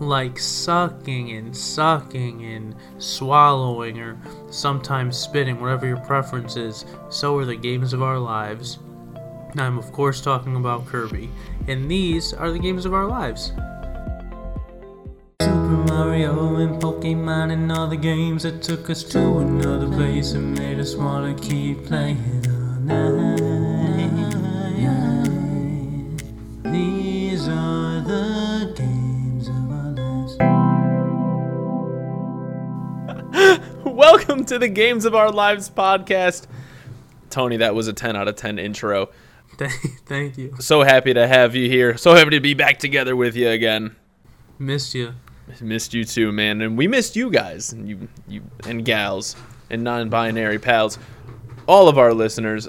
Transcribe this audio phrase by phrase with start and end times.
[0.00, 4.18] like sucking and sucking and swallowing or
[4.50, 8.78] sometimes spitting, whatever your preference is, so are the games of our lives.
[9.56, 11.30] I'm, of course, talking about Kirby,
[11.68, 13.52] and these are the games of our lives.
[15.40, 20.58] Super Mario and Pokemon and all the games that took us to another place and
[20.58, 22.42] made us want to keep playing
[22.84, 23.43] night.
[34.54, 36.46] To the Games of Our Lives podcast.
[37.28, 39.10] Tony, that was a 10 out of 10 intro.
[40.06, 40.54] Thank, you.
[40.60, 41.96] So happy to have you here.
[41.96, 43.96] So happy to be back together with you again.
[44.60, 45.14] Missed you.
[45.60, 49.34] Missed you too, man, and we missed you guys and you you and gals
[49.70, 51.00] and non-binary pals.
[51.66, 52.68] All of our listeners.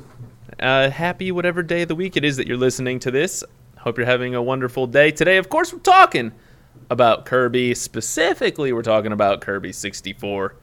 [0.60, 3.44] Uh, happy whatever day of the week it is that you're listening to this.
[3.78, 5.12] Hope you're having a wonderful day.
[5.12, 6.32] Today, of course, we're talking
[6.90, 7.76] about Kirby.
[7.76, 10.56] Specifically, we're talking about Kirby 64,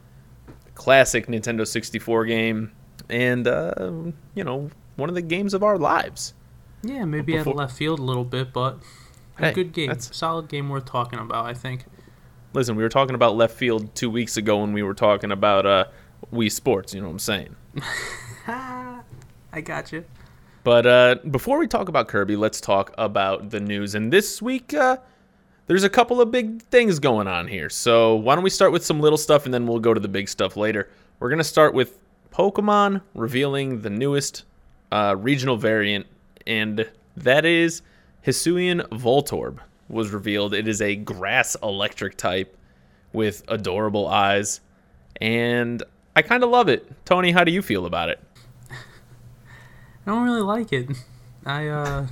[0.74, 2.72] classic Nintendo 64 game,
[3.08, 3.74] and uh,
[4.34, 6.34] you know one of the games of our lives.
[6.82, 8.78] Yeah, maybe out of left field a little bit, but
[9.38, 9.86] a Hey, good game.
[9.88, 11.84] that's- Solid game worth talking about, I think.
[12.54, 15.64] Listen, we were talking about left field two weeks ago when we were talking about
[15.64, 15.84] uh,
[16.32, 16.92] Wii Sports.
[16.92, 17.56] You know what I'm saying?
[18.46, 20.04] I got you.
[20.64, 23.94] But uh, before we talk about Kirby, let's talk about the news.
[23.94, 24.98] And this week, uh,
[25.66, 27.70] there's a couple of big things going on here.
[27.70, 30.08] So why don't we start with some little stuff and then we'll go to the
[30.08, 30.88] big stuff later.
[31.18, 31.98] We're going to start with
[32.32, 34.44] Pokemon revealing the newest
[34.90, 36.06] uh, regional variant,
[36.46, 37.82] and that is
[38.26, 40.54] Hisuian Voltorb was revealed.
[40.54, 42.56] It is a grass electric type
[43.12, 44.60] with adorable eyes,
[45.20, 45.82] and
[46.16, 46.90] I kind of love it.
[47.04, 48.20] Tony, how do you feel about it?
[48.70, 50.90] I don't really like it.
[51.44, 52.06] I uh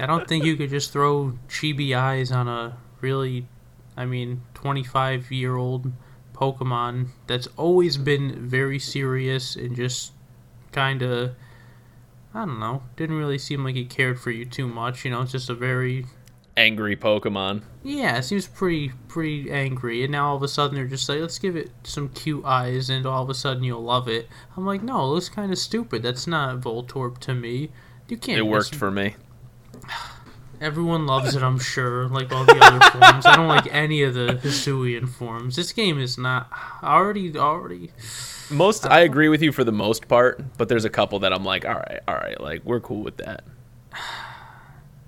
[0.00, 3.46] I don't think you could just throw chibi eyes on a really
[3.96, 5.92] I mean 25 year old
[6.32, 10.12] Pokemon that's always been very serious and just
[10.72, 11.34] kind of
[12.34, 15.20] I don't know, didn't really seem like he cared for you too much, you know,
[15.20, 16.06] it's just a very
[16.56, 17.62] Angry Pokemon.
[17.82, 21.18] yeah, it seems pretty pretty angry, and now all of a sudden they're just like,
[21.20, 24.28] let's give it some cute eyes, and all of a sudden you'll love it.
[24.54, 26.02] I'm like, no, it looks kind of stupid.
[26.02, 27.70] That's not Voltorb to me.
[28.08, 28.38] You can't.
[28.38, 29.14] It worked for me.
[30.60, 32.06] Everyone loves it, I'm sure.
[32.08, 35.56] Like all the other forms, I don't like any of the Hisuian forms.
[35.56, 36.50] This game is not
[36.82, 37.90] already already.
[38.50, 41.44] Most I agree with you for the most part, but there's a couple that I'm
[41.44, 43.44] like, all right, all right, like we're cool with that.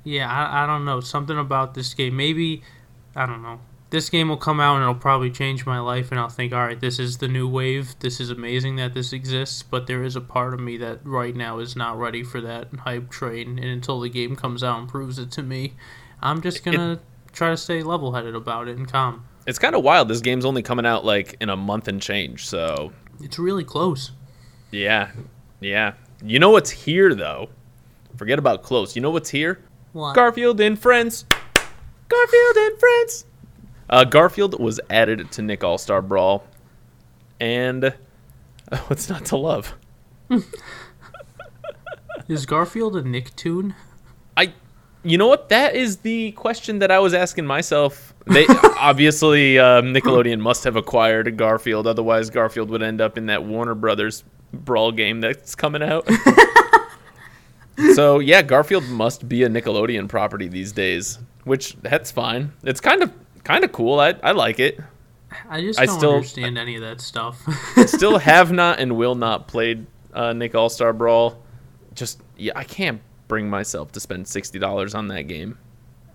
[0.07, 1.01] Yeah, I, I don't know.
[1.01, 2.15] Something about this game.
[2.15, 2.63] Maybe
[3.17, 3.61] I don't know.
[3.95, 6.67] This game will come out and it'll probably change my life, and I'll think, all
[6.67, 7.95] right, this is the new wave.
[8.01, 9.63] This is amazing that this exists.
[9.63, 12.67] But there is a part of me that right now is not ready for that
[12.81, 15.75] hype train, and until the game comes out and proves it to me,
[16.21, 16.99] I'm just gonna
[17.33, 19.27] try to stay level-headed about it and calm.
[19.47, 20.09] It's kind of wild.
[20.09, 24.11] This game's only coming out like in a month and change, so It's really close.
[24.73, 25.13] yeah,
[25.61, 25.93] yeah.
[26.21, 27.49] You know what's here though?
[28.17, 28.97] Forget about close.
[28.97, 29.61] You know what's here?
[29.93, 30.17] What?
[30.17, 31.27] Garfield and Friends.
[32.09, 33.27] Garfield and Friends.
[33.89, 36.45] Uh, Garfield was added to Nick All Star Brawl,
[37.41, 37.95] and
[38.87, 39.75] what's not to love?
[42.29, 43.75] is Garfield a Nicktoon?
[44.37, 44.53] I,
[45.03, 45.51] you know what?
[45.51, 48.15] That is the question that I was asking myself.
[48.27, 48.47] They
[48.79, 53.75] obviously um, Nickelodeon must have acquired Garfield, otherwise Garfield would end up in that Warner
[53.75, 56.09] Brothers brawl game that's coming out.
[57.95, 62.53] so yeah, Garfield must be a Nickelodeon property these days, which that's fine.
[62.63, 63.13] It's kind of
[63.45, 64.01] kind of cool.
[64.01, 64.81] I I like it.
[65.49, 67.43] I just I don't still- understand any of that stuff.
[67.87, 71.43] Still have not and will not played uh, Nick All Star Brawl.
[71.95, 75.59] Just yeah, I can't bring myself to spend sixty dollars on that game.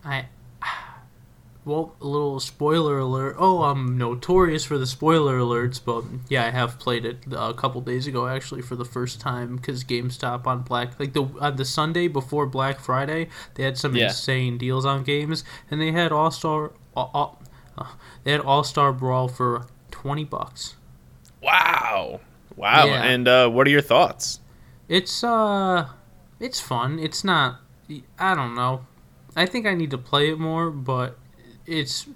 [0.06, 0.28] I
[1.66, 3.36] well, a little spoiler alert.
[3.38, 7.54] Oh, I'm notorious for the spoiler alerts, but yeah, I have played it uh, a
[7.54, 11.58] couple days ago actually for the first time because GameStop on Black like the on
[11.58, 14.06] the Sunday before Black Friday they had some Yeah.
[14.08, 17.42] insane deals on games and they had All Star all, all,
[17.78, 17.94] uh,
[18.24, 20.76] they had All Star Brawl for twenty bucks.
[21.42, 22.20] Wow.
[22.56, 22.86] Wow.
[22.88, 23.04] Yeah.
[23.04, 24.40] And uh, what are your thoughts?
[24.88, 25.88] It's uh,
[26.40, 27.00] it's fun.
[27.00, 27.60] It's not.
[28.20, 28.86] I don't know.
[29.36, 31.18] I think I need to play it more, but
[31.66, 32.08] it's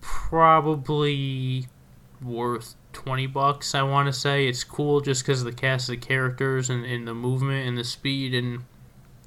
[0.00, 1.66] probably
[2.22, 3.74] worth twenty bucks.
[3.74, 6.84] I want to say it's cool just because of the cast of the characters and,
[6.84, 8.64] and the movement and the speed and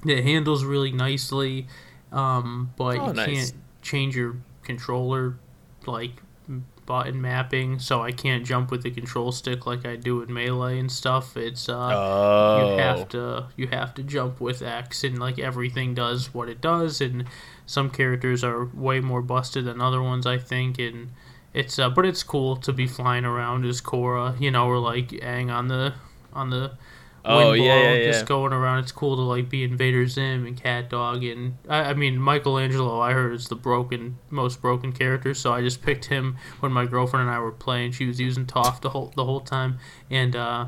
[0.04, 1.66] it handles really nicely.
[2.12, 3.26] Um, but Oh, you nice.
[3.26, 3.52] can't
[3.82, 5.38] change your controller
[5.86, 6.22] like
[6.86, 10.78] button mapping, so I can't jump with the control stick like I do in melee
[10.78, 11.36] and stuff.
[11.36, 12.72] It's uh, Oh.
[12.72, 16.60] you have to you have to jump with X, and like everything does what it
[16.60, 17.24] does, and
[17.66, 21.10] some characters are way more busted than other ones, I think, and
[21.54, 25.08] it's uh, but it's cool to be flying around as Korra, you know, or like
[25.10, 25.94] Aang on the
[26.32, 26.72] on the
[27.24, 28.10] Oh, yeah, yeah, yeah.
[28.12, 28.78] just going around.
[28.80, 32.98] It's cool to like be Invader Zim and Cat Dog, and I, I mean Michelangelo.
[33.00, 36.86] I heard is the broken most broken character, so I just picked him when my
[36.86, 37.92] girlfriend and I were playing.
[37.92, 39.78] She was using Toph the whole the whole time,
[40.10, 40.66] and uh,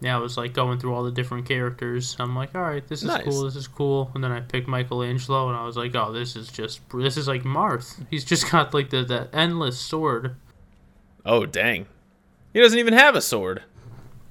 [0.00, 2.16] yeah, I was like going through all the different characters.
[2.18, 3.24] I'm like, all right, this is Nice.
[3.24, 6.34] cool, this is cool, and then I picked Michelangelo, and I was like, oh, this
[6.36, 8.04] is just this is like Marth.
[8.10, 10.34] He's just got like the the endless sword.
[11.24, 11.86] Oh, dang.
[12.52, 13.62] He doesn't even have a sword.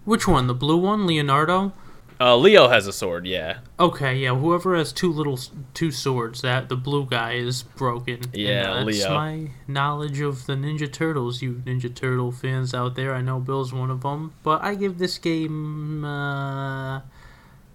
[0.05, 0.47] Which one?
[0.47, 1.73] The blue one, Leonardo?
[2.19, 3.57] Uh, Leo has a sword, yeah.
[3.77, 4.33] Okay, yeah.
[4.33, 5.37] Whoever has two little
[5.73, 8.21] two swords, that the blue guy is broken.
[8.33, 9.13] Yeah, uh, that's Leo.
[9.13, 11.41] my knowledge of the Ninja Turtles.
[11.41, 14.97] You Ninja Turtle fans out there, I know Bill's one of them, but I give
[14.97, 17.01] this game uh,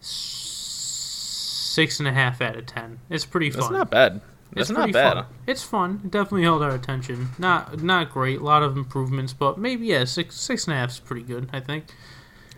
[0.01, 3.01] six and a half out of ten.
[3.11, 3.61] It's pretty fun.
[3.61, 4.23] That's not bad.
[4.53, 5.15] That's It's not bad.
[5.15, 5.27] Fun.
[5.47, 6.01] It's fun.
[6.05, 7.29] It definitely held our attention.
[7.39, 8.41] Not not great.
[8.41, 11.51] A lot of improvements, but maybe yeah, six six and a half is pretty good.
[11.53, 11.85] I think.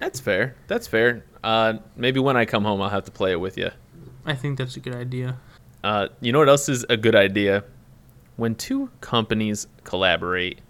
[0.03, 0.57] That's fair.
[0.67, 1.25] That's fair.
[1.45, 3.71] Uh, maybe when I come home, I'll have to play it with you.
[4.27, 5.39] I think that's a good idea.
[5.85, 7.63] Uh, you know what else is a good idea?
[8.35, 10.61] When two companies collaborate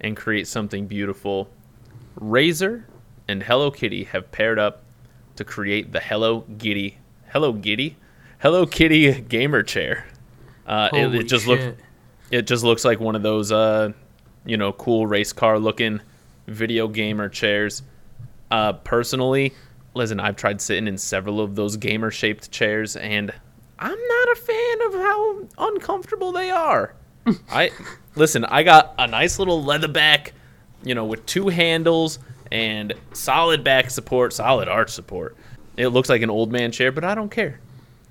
[0.00, 1.50] and create something beautiful,
[2.18, 2.84] Razer
[3.28, 4.82] and Hello Kitty have paired up
[5.36, 6.96] to create the Hello Giddy,
[7.34, 7.98] Hello Giddy,
[8.38, 10.06] Hello Kitty gamer chair.
[10.66, 11.78] Uh, it, it just looks
[12.30, 13.92] it just looks like one of those uh,
[14.46, 16.00] you know, cool race car looking
[16.46, 17.82] video gamer chairs.
[18.50, 19.54] Uh, personally,
[19.94, 23.32] listen, I've tried sitting in several of those gamer shaped chairs, and
[23.78, 26.94] I'm not a fan of how uncomfortable they are.
[27.50, 27.70] I
[28.16, 30.32] listen, I got a nice little leather back,
[30.82, 32.18] you know, with two handles
[32.50, 35.36] and solid back support, solid arch support.
[35.76, 37.60] It looks like an old man chair, but I don't care.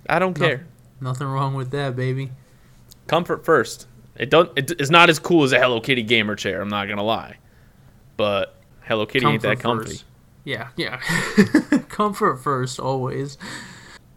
[0.07, 0.65] I don't No- care.
[1.01, 2.31] Nothing wrong with that, baby.
[3.07, 3.87] Comfort first.
[4.15, 4.51] It don't.
[4.57, 6.61] It, it's not as cool as a Hello Kitty gamer chair.
[6.61, 7.37] I'm not gonna lie,
[8.17, 9.85] but Hello Kitty ain't that comfy.
[9.91, 10.05] first.
[10.43, 10.97] Yeah, yeah.
[11.89, 13.37] Comfort first, always.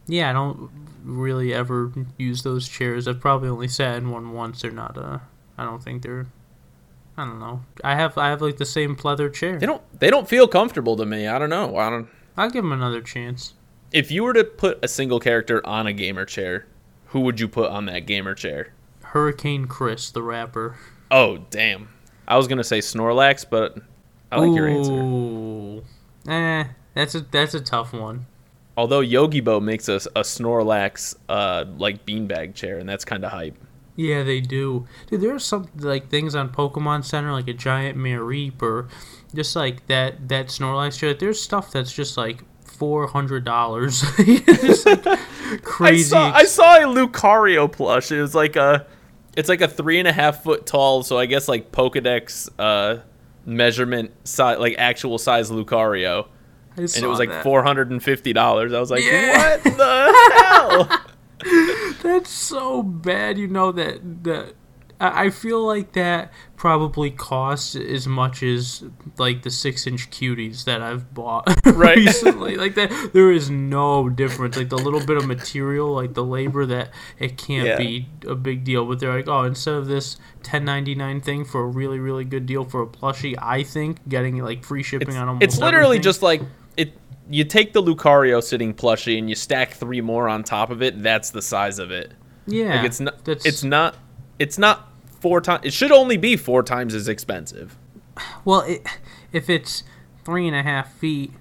[0.06, 0.70] Yeah, I don't
[1.04, 3.08] really ever use those chairs.
[3.08, 4.62] I've probably only sat in one once.
[4.62, 4.96] They're not.
[4.96, 5.18] Uh,
[5.58, 6.26] I don't think they're.
[7.16, 7.62] I don't know.
[7.84, 9.58] I have I have like the same pleather chair.
[9.58, 9.82] They don't.
[9.98, 11.26] They don't feel comfortable to me.
[11.26, 11.76] I don't know.
[11.76, 12.08] I don't.
[12.36, 13.54] I'll give them another chance.
[13.92, 16.66] If you were to put a single character on a gamer chair,
[17.06, 18.72] who would you put on that gamer chair?
[19.02, 20.76] Hurricane Chris, the rapper.
[21.10, 21.90] Oh damn!
[22.26, 23.76] I was gonna say Snorlax, but
[24.30, 25.82] I like your answer.
[26.28, 26.64] Eh,
[26.94, 28.26] that's a that's a tough one.
[28.76, 33.56] Although Yogibo makes us a Snorlax uh like beanbag chair, and that's kind of hype.
[33.96, 34.86] Yeah, they do.
[35.08, 38.88] Dude, there are some like things on Pokemon Center, like a giant Mareep or
[39.34, 41.12] just like that that Snorlax chair.
[41.14, 44.02] There's stuff that's just like four hundred dollars.
[44.18, 45.18] like I
[45.62, 46.04] crazy.
[46.04, 48.10] saw I saw a Lucario plush.
[48.10, 48.86] It was like a
[49.36, 53.00] it's like a three and a half foot tall, so I guess like Pokedex uh
[53.44, 56.26] measurement size like actual size Lucario.
[56.76, 57.42] And it was like that.
[57.42, 58.72] four hundred and fifty dollars.
[58.72, 59.56] I was like, Yeah.
[59.56, 60.98] what the
[61.44, 62.02] hell?
[62.02, 63.36] That's so bad.
[63.38, 64.54] You know that that
[65.02, 68.84] I feel like that probably costs as much as
[69.18, 71.96] like the six inch cuties that I've bought Right.
[71.96, 72.56] recently.
[72.56, 74.56] Like that, there is no difference.
[74.56, 77.78] Like the little bit of material, like the labor, that it can't Yeah.
[77.78, 78.84] be a big deal.
[78.86, 82.24] But they're like, oh, instead of this ten ninety nine thing for a really really
[82.24, 85.58] good deal for a plushie, I think getting like free shipping It's, on almost it's
[85.58, 86.02] literally everything.
[86.02, 86.42] just like
[86.76, 86.92] it.
[87.30, 91.02] You take the Lucario sitting plushie and you stack three more on top of it.
[91.02, 92.12] That's the size of it.
[92.46, 92.76] yeah.
[92.76, 93.14] Like it's not.
[93.26, 93.96] It's not.
[94.38, 94.91] It's not
[95.22, 95.64] four times.
[95.64, 97.78] It should only be four times as expensive.
[98.44, 98.86] Well, it,
[99.32, 99.84] if it's
[100.24, 101.32] three and a half feet,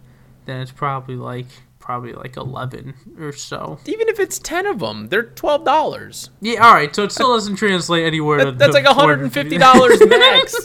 [0.46, 1.48] then it's probably like
[1.80, 3.80] probably like eleven or so.
[3.86, 6.30] Even if it's ten of them, they're twelve dollars.
[6.40, 6.96] Yeah, all right.
[6.96, 8.38] So it still doesn't translate anywhere.
[8.40, 10.56] to That, that's like hundred and fifty dollars max.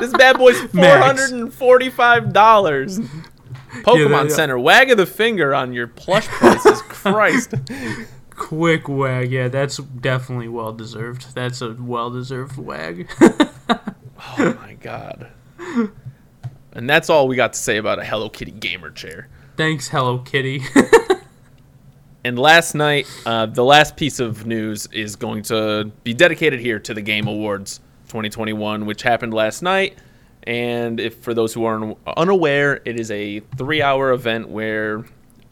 [0.00, 2.98] this bad boy's four hundred and forty-five dollars.
[3.82, 4.34] Pokemon yeah.
[4.34, 6.82] Center, wag of the finger on your plush prices.
[6.88, 7.54] Christ.
[8.36, 9.32] Quick wag.
[9.32, 11.34] Yeah, that's definitely well deserved.
[11.34, 13.08] That's a well deserved wag.
[14.38, 15.28] Oh my god.
[16.72, 19.28] And that's all we got to say about a Hello Kitty gamer chair.
[19.56, 20.62] Thanks, Hello Kitty.
[22.26, 26.80] And last night, uh, the last piece of news is going to be dedicated here
[26.80, 27.78] to the Game Awards
[28.08, 29.96] 2021, which happened last night.
[30.42, 35.04] And if for those who are un- unaware, it is a three-hour event where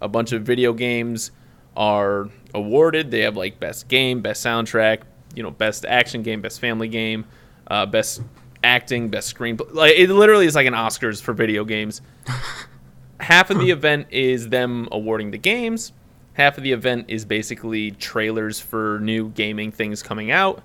[0.02, 1.30] a bunch of video games
[1.76, 3.10] are awarded.
[3.10, 5.02] They have like best game, best soundtrack,
[5.34, 7.24] you know, best action game, best family game,
[7.66, 8.22] uh, best
[8.62, 9.72] acting, best screenplay.
[9.72, 12.00] Like it literally is like an Oscars for video games.
[13.20, 15.92] half of the event is them awarding the games.
[16.34, 20.62] Half of the event is basically trailers for new gaming things coming out.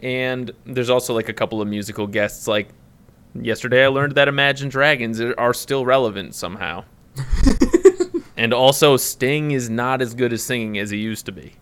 [0.00, 2.46] And there's also like a couple of musical guests.
[2.46, 2.68] Like
[3.34, 6.84] yesterday, I learned that Imagine Dragons are still relevant somehow.
[8.42, 11.52] And also, Sting is not as good at singing as he used to be.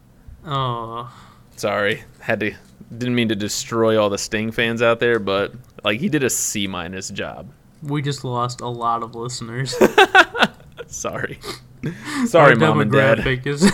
[0.46, 1.12] Oh,
[1.56, 2.52] Sorry, had to
[2.96, 5.52] didn't mean to destroy all the Sting fans out there, but
[5.84, 7.50] like he did a C minus job.
[7.82, 9.74] we just lost a lot of listeners.
[10.86, 11.38] Sorry,
[12.26, 13.18] sorry, Our mom and dad.
[13.18, 13.60] demographic is.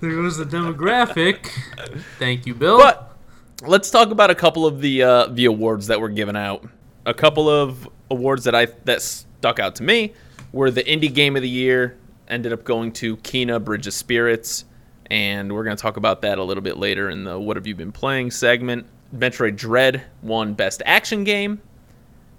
[0.00, 1.48] there was the demographic.
[2.18, 2.78] Thank you, Bill.
[2.78, 3.16] But
[3.62, 6.64] let's talk about a couple of the uh, the awards that were given out.
[7.06, 10.12] A couple of awards that I that stuck out to me
[10.52, 11.96] were the indie game of the year.
[12.28, 14.64] Ended up going to Kena Bridge of Spirits,
[15.06, 17.74] and we're to talk about that a little bit later in the What Have You
[17.74, 18.86] Been Playing segment.
[19.14, 21.60] Metroid Dread won Best Action Game,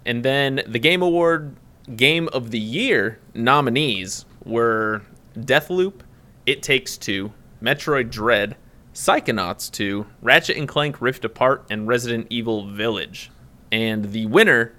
[0.04, 1.54] and then the Game Award
[1.94, 5.02] Game of the Year nominees were
[5.36, 6.00] Deathloop,
[6.46, 8.56] It Takes Two, Metroid Dread,
[8.94, 13.30] Psychonauts 2, Ratchet and Clank Rift Apart, and Resident Evil Village.
[13.72, 14.72] And the winner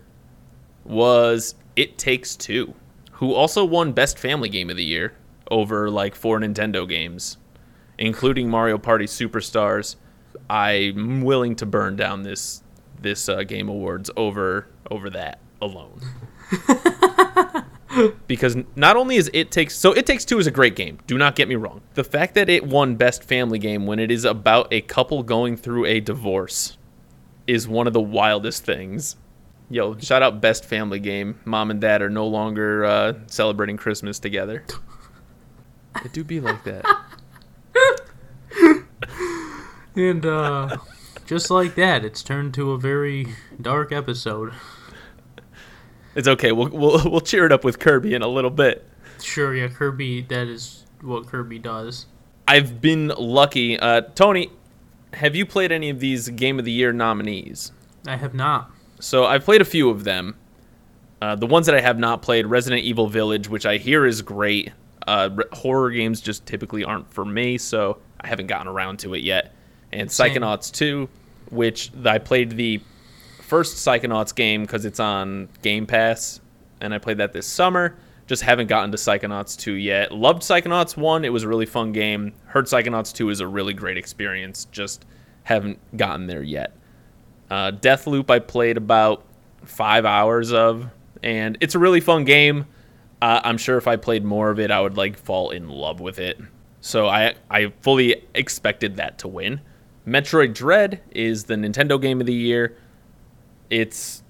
[0.85, 2.73] was It Takes Two,
[3.13, 5.13] who also won Best Family Game of the Year
[5.51, 7.37] over like four Nintendo games,
[7.97, 9.95] including Mario Party Superstars.
[10.49, 12.61] I'm willing to burn down this
[13.01, 16.01] this uh, game awards over over that alone.
[18.27, 21.17] because not only is it takes so it takes two is a great game do
[21.17, 24.25] not get me wrong the fact that it won best family game when it is
[24.25, 26.77] about a couple going through a divorce
[27.47, 29.15] is one of the wildest things
[29.69, 34.19] yo shout out best family game mom and dad are no longer uh, celebrating christmas
[34.19, 34.63] together
[36.03, 36.85] it do be like that
[39.97, 40.75] And uh,
[41.25, 43.27] just like that, it's turned to a very
[43.61, 44.53] dark episode.
[46.15, 48.85] it's okay we'll, we'll we'll cheer it up with kirby in a little bit
[49.21, 50.23] Sure, yeah, Kirby.
[50.23, 52.07] That is what Kirby does.
[52.47, 54.51] i've been lucky uh, tony
[55.13, 57.71] have you played any of these game of the year nominees
[58.05, 58.69] I have not.
[58.99, 60.35] So I've played a few of them.
[61.21, 64.21] Uh, the ones that I have not played, Resident Evil Village, which I hear is
[64.21, 64.71] great.
[65.07, 69.23] Uh, horror games just typically aren't for me, so I haven't gotten around to it
[69.23, 69.53] yet.
[69.91, 70.09] And.
[70.09, 71.07] Psychonauts 2,
[71.51, 72.81] which I played the
[73.41, 76.41] first Psychonauts game because it's on Game Pass,
[76.81, 77.95] and I played that this summer.
[78.27, 80.11] Just haven't gotten to Psychonauts 2 yet.
[80.11, 82.33] Loved Psychonauts 1, it was a really fun game.
[82.45, 85.05] Heard Psychonauts 2 is a really great experience, just
[85.43, 86.73] haven't gotten there yet.
[87.49, 89.25] Uh, Deathloop, I played about
[89.63, 90.87] five hours of,
[91.23, 92.65] and it's a really fun game.
[93.21, 95.99] Uh, I'm sure if I played more of it, I would like fall in love
[95.99, 96.39] with it.
[96.81, 99.61] So I I fully expected that to win.
[100.07, 102.77] Metroid Dread is the Nintendo game of the year.
[103.69, 104.21] It's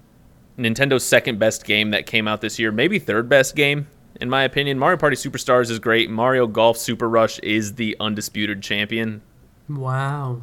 [0.56, 3.88] Nintendo's second best game that came out this year, maybe third best game
[4.20, 4.78] in my opinion.
[4.78, 6.10] Mario Party Superstars is great.
[6.10, 9.22] Mario Golf Super Rush is the undisputed champion.
[9.68, 10.42] Wow.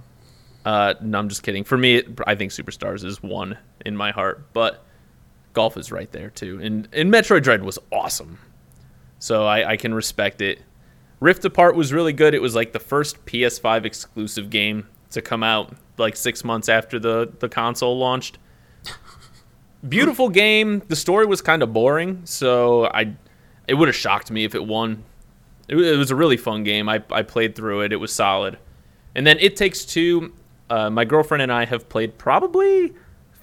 [0.66, 1.64] Uh, no, I'm just kidding.
[1.64, 4.86] For me, I think Superstars is one in my heart, but
[5.54, 6.60] golf is right there too.
[6.62, 8.40] And and Metroid Dread was awesome,
[9.20, 10.62] so I, I can respect it.
[11.20, 12.34] Rift Apart was really good.
[12.34, 17.00] It was like the first PS5 exclusive game to come out like six months after
[17.00, 18.38] the the console launched.
[19.88, 20.82] Beautiful game.
[20.88, 23.16] The story was kind of boring, so I
[23.68, 25.04] it would have shocked me if it won.
[25.68, 26.88] It, it was a really fun game.
[26.88, 27.92] I I played through it.
[27.92, 28.58] It was solid.
[29.16, 30.34] And then It Takes Two.
[30.74, 32.94] Uh, my girlfriend and I have played probably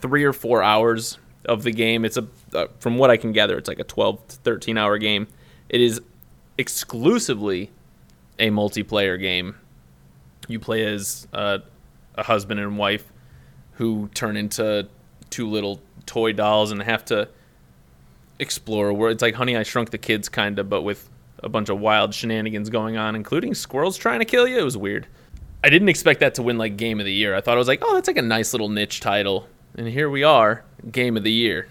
[0.01, 2.05] three or four hours of the game.
[2.05, 4.99] It's a, uh, from what I can gather, it's like a 12 to 13 hour
[4.99, 5.29] game.
[5.69, 6.01] It is
[6.59, 7.71] exclusively
[8.41, 9.55] a multiplayer game.
[10.49, 11.59] You play as uh,
[12.17, 13.13] a husband and wife
[13.75, 14.89] who turn into
[15.31, 17.29] two little toy dolls and have to
[18.41, 21.09] explore where it's like Honey I Shrunk the Kids kind of, but with
[21.45, 24.59] a bunch of wild shenanigans going on, including squirrels trying to kill you.
[24.59, 25.07] It was weird.
[25.62, 27.35] I didn't expect that to win like game of the year.
[27.35, 30.09] I thought it was like, oh, that's like a nice little niche title, and here
[30.09, 31.69] we are, game of the year.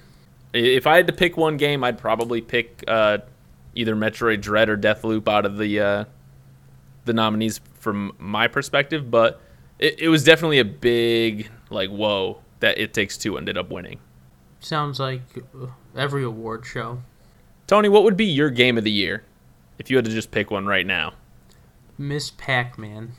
[0.53, 3.19] If I had to pick one game, I'd probably pick uh,
[3.75, 6.05] either Metroid Dread or Deathloop out of the uh,
[7.05, 9.09] the nominees from my perspective.
[9.09, 9.41] But
[9.79, 13.99] it, it was definitely a big like whoa that It Takes Two ended up winning.
[14.59, 17.01] Sounds like uh, every award show.
[17.67, 19.23] Tony, what would be your game of the year
[19.77, 21.13] if you had to just pick one right now?
[21.97, 22.31] Ms.
[22.31, 23.11] Pac-Man.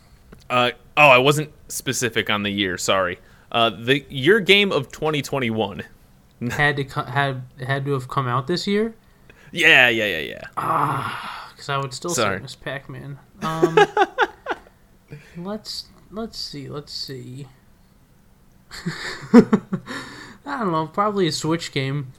[0.50, 2.76] Uh, oh, I wasn't specific on the year.
[2.76, 3.18] Sorry.
[3.52, 5.84] Uh, the your game of 2021.
[6.50, 8.94] had to co- had had to have come out this year
[9.52, 10.42] Yeah, yeah, yeah, yeah.
[10.56, 12.38] Ah, because I would still Sorry.
[12.38, 12.54] say Ms.
[12.56, 13.18] Pac-Man.
[13.42, 13.78] Um,
[15.36, 17.46] let's let's see, let's see.
[19.32, 19.44] I
[20.44, 22.12] don't know, probably a Switch game.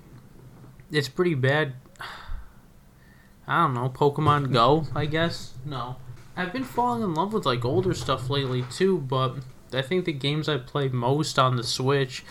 [0.92, 1.74] It's pretty bad.
[3.48, 5.54] I don't know, Pokemon Go, I guess.
[5.66, 5.96] No.
[6.36, 9.36] I've been falling in love with like older stuff lately too, but
[9.74, 12.24] I think the games I play most on the Switch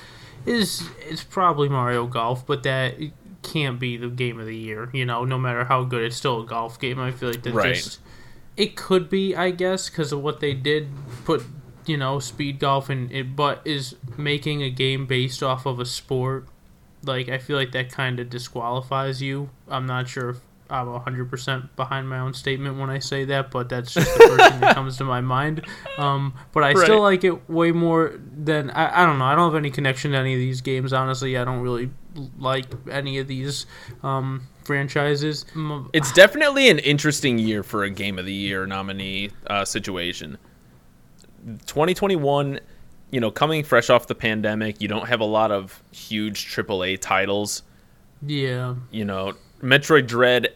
[0.47, 2.95] is it's probably Mario Golf, but that
[3.43, 4.91] can't be the game of the year.
[4.93, 6.99] You know, no matter how good, it's still a golf game.
[6.99, 7.75] I feel like that Right.
[7.75, 8.01] just
[8.57, 10.89] it could be, I guess, because of what they did
[11.25, 11.43] put.
[11.87, 15.87] You know, speed golf and it, but is making a game based off of a
[15.87, 16.47] sport.
[17.03, 19.49] Like I feel like that kind of disqualifies you.
[19.67, 20.37] I'm not sure if
[20.71, 24.51] I'm 100% behind my own statement when I say that, but that's just the first
[24.53, 25.67] thing that comes to my mind.
[25.99, 29.25] Um, but I still like it way more than I, I don't know.
[29.25, 30.93] I don't have any connection to any of these games.
[30.93, 31.91] Honestly, I don't really
[32.39, 33.67] like any of these
[34.03, 35.45] um, franchises.
[35.93, 40.39] It's definitely an interesting year for a Game of the Year nominee uh, situation.
[41.67, 42.61] 2021,
[43.11, 47.01] you know, coming fresh off the pandemic, you don't have a lot of huge AAA
[47.01, 47.63] titles.
[48.25, 50.49] Yeah, You know, Metroid Dread,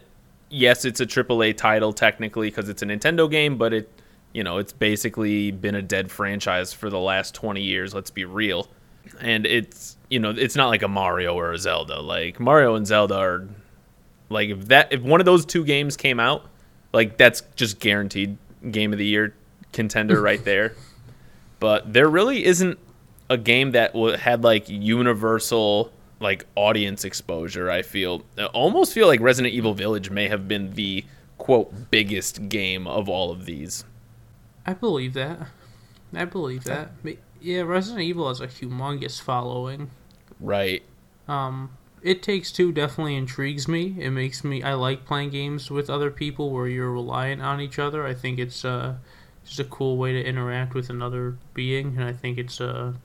[0.55, 3.91] yes, it's a AAA title technically because it's a Nintendo game, but it,
[4.33, 7.93] you know, it's basically been a dead franchise for the last 20 years.
[7.93, 8.67] Let's be real.
[9.19, 11.99] And it's, you know, it's not like a Mario or a Zelda.
[11.99, 13.47] Like Mario and Zelda are
[14.29, 16.45] like if that if one of those two games came out,
[16.93, 18.37] like that's just guaranteed
[18.71, 19.35] game of the year
[19.73, 20.73] contender right there.
[21.59, 22.79] But there really isn't
[23.29, 25.91] a game that had like universal
[26.25, 27.69] like audience exposure.
[27.69, 31.05] I feel I almost feel like Resident Evil Village may have been the
[31.37, 33.85] quote biggest game of all of these.
[34.65, 35.47] I believe that.
[36.13, 36.91] I believe that.
[37.39, 39.91] Yeah, Resident Evil has a humongous following.
[40.39, 40.81] Right.
[41.27, 43.95] Um, it takes two definitely intrigues me.
[43.99, 47.77] It makes me I like playing games with other people where you're reliant on each
[47.77, 48.05] other.
[48.05, 48.95] I think it's uh
[49.45, 52.95] just a cool way to interact with another being, and I think it's a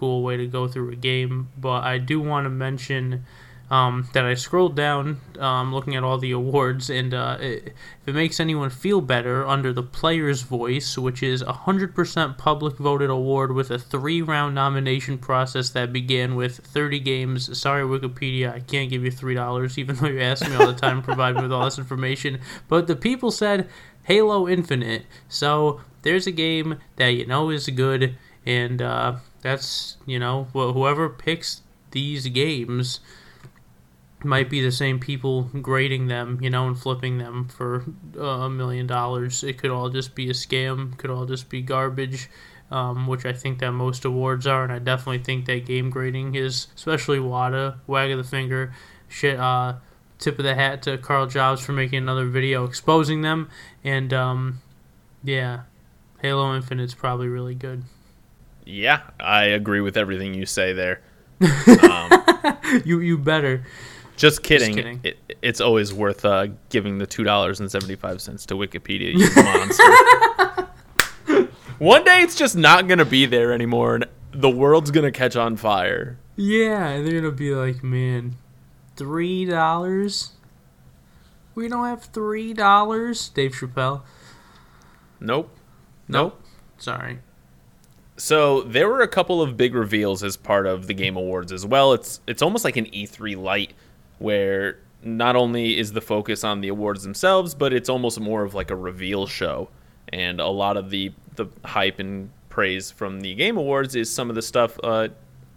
[0.00, 1.50] cool way to go through a game.
[1.56, 3.24] But I do want to mention
[3.70, 7.68] um, that I scrolled down, um, looking at all the awards, and uh, it,
[8.02, 12.36] if it makes anyone feel better, under the player's voice, which is a hundred percent
[12.36, 17.56] public voted award with a three-round nomination process that began with 30 games.
[17.56, 20.74] Sorry, Wikipedia, I can't give you three dollars, even though you ask me all the
[20.74, 22.40] time provide me with all this information.
[22.66, 23.68] But the people said
[24.02, 30.18] Halo Infinite, so there's a game that you know is good, and uh, that's you
[30.18, 33.00] know wh- whoever picks these games
[34.22, 37.84] might be the same people grading them, you know, and flipping them for
[38.18, 39.42] uh, a million dollars.
[39.42, 40.96] It could all just be a scam.
[40.98, 42.28] Could all just be garbage,
[42.70, 46.34] um, which I think that most awards are, and I definitely think that game grading
[46.34, 48.74] is, especially WATA, wag of the finger,
[49.08, 49.38] shit.
[49.38, 49.76] Uh,
[50.18, 53.48] tip of the hat to Karl Jobst for making another video exposing them,
[53.82, 54.60] and um,
[55.24, 55.62] yeah,
[56.20, 57.84] Halo Infinite's probably really good.
[58.64, 61.00] Yeah, I agree with everything you say there.
[61.90, 63.64] Um, You you better.
[64.16, 64.68] just kidding.
[64.76, 65.00] Just kidding.
[65.02, 69.12] It, it's always worth uh, giving the two dollars and seventy five cents to Wikipedia.
[69.14, 70.68] You monster.
[71.78, 75.56] One day it's just not gonna be there anymore, and the world's gonna catch on
[75.56, 76.18] fire.
[76.36, 78.36] Yeah, they're gonna be like, man,
[78.96, 80.32] three dollars.
[81.54, 84.02] We don't have three dollars, Dave Chappelle.
[85.18, 85.50] Nope.
[86.08, 86.40] Nope.
[86.78, 87.18] Sorry.
[88.20, 91.64] So there were a couple of big reveals as part of the Game Awards as
[91.64, 91.94] well.
[91.94, 93.72] It's it's almost like an E3 light
[94.18, 98.52] where not only is the focus on the awards themselves, but it's almost more of
[98.52, 99.70] like a reveal show.
[100.10, 104.28] And a lot of the the hype and praise from the Game Awards is some
[104.28, 104.78] of the stuff.
[104.84, 105.08] Uh,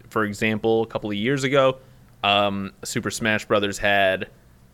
[0.08, 1.80] for example, a couple of years ago,
[2.24, 4.30] um, Super Smash Brothers had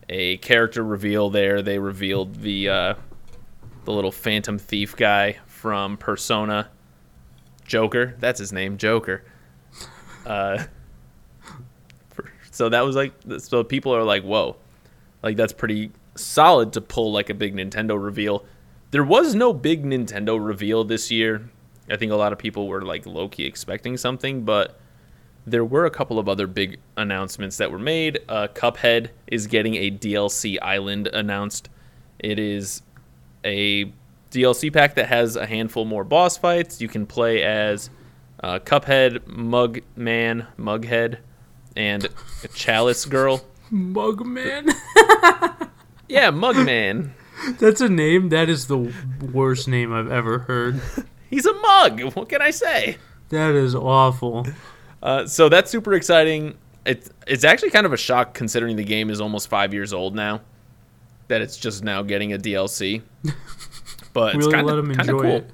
[0.10, 1.63] a character reveal there.
[1.63, 2.93] They revealed the uh,
[3.86, 6.69] the little Phantom Thief guy from Persona.
[7.70, 8.16] Joker.
[8.20, 9.24] That's his name, Joker.
[10.26, 10.64] Uh,
[12.10, 14.58] for- so that was like, so people are like, whoa,
[15.24, 18.44] like that's pretty solid to pull like a big Nintendo reveal.
[18.92, 21.50] There was no big Nintendo reveal this year.
[21.90, 24.80] I think a lot of people were like low key expecting something, but
[25.46, 28.20] there were a couple of other big announcements that were made.
[28.28, 31.70] Uh, Cuphead is getting a DLC island announced.
[32.20, 32.82] It is
[33.46, 33.92] a
[34.32, 36.82] DLC pack that has a handful more boss fights.
[36.82, 37.89] You can play as
[38.44, 41.18] uh, Cuphead, Mugman, Mughead,
[41.76, 42.08] and
[42.54, 43.46] Chalice Girl.
[43.72, 44.72] Mugman.
[46.10, 47.12] Yeah, Mugman.
[47.60, 48.30] That's a name.
[48.30, 48.92] That is the
[49.32, 50.82] worst name I've ever heard.
[51.30, 52.02] He's a mug.
[52.15, 52.98] What can I say?
[53.30, 54.48] That is awful.
[55.04, 56.58] Uh, so that's super exciting.
[56.84, 60.15] It's it's actually kind of a shock considering the game is almost five years old
[60.15, 60.42] now.
[61.28, 63.04] That it's just now getting a DLC.
[64.13, 65.36] But it's really kind let kind enjoy cool.
[65.38, 65.50] it.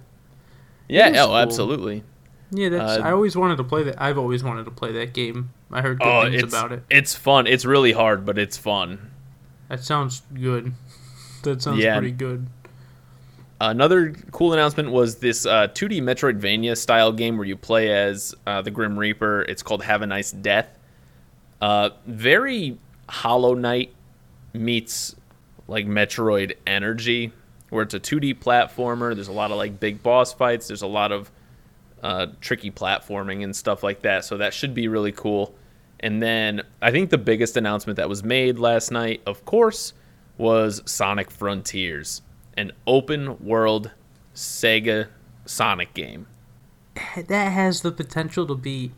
[0.87, 1.37] Yeah, is oh, cool.
[1.37, 2.03] absolutely.
[2.51, 2.99] Yeah, that's.
[2.99, 4.01] Uh, I always wanted to play that.
[4.01, 5.49] I've always wanted to play that game.
[5.71, 6.83] I heard good Oh, things about it.
[6.89, 7.47] it's fun.
[7.47, 9.11] It's really hard, but it's fun.
[9.67, 10.73] That sounds good.
[11.43, 11.97] That sounds Yeah.
[11.97, 12.47] pretty good.
[13.59, 18.61] Another cool announcement was this uh, 2D Metroidvania style game where you play as uh,
[18.61, 19.41] the Grim Reaper.
[19.43, 20.67] It's called Have a Nice Death.
[21.61, 22.77] Uh, very
[23.09, 23.93] Hollow Knight
[24.53, 25.15] meets
[25.67, 27.31] like Metroid energy,
[27.69, 29.13] where it's a 2D platformer.
[29.13, 30.67] There's a lot of like big boss fights.
[30.67, 31.31] There's a lot of
[32.03, 34.25] uh, tricky platforming and stuff like that.
[34.25, 35.55] So that should be really cool.
[35.99, 39.93] And then I think the biggest announcement that was made last night, of course,
[40.37, 42.21] was Sonic Frontiers,
[42.55, 43.91] an open world
[44.33, 45.07] Sega
[45.45, 46.27] Sonic game.
[47.27, 48.91] That has the potential to be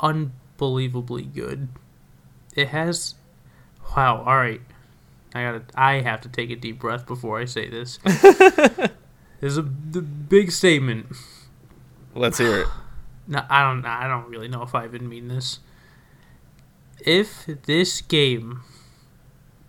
[0.00, 1.68] unbelievably good.
[2.54, 3.14] It has.
[3.96, 4.24] Wow.
[4.24, 4.60] All right.
[5.34, 5.62] I gotta.
[5.74, 7.98] I have to take a deep breath before I say this.
[9.40, 11.06] There's a the big statement.
[12.14, 12.66] Let's hear it.
[13.30, 13.84] No, I don't.
[13.84, 15.58] I don't really know if I even mean this.
[17.04, 18.62] If this game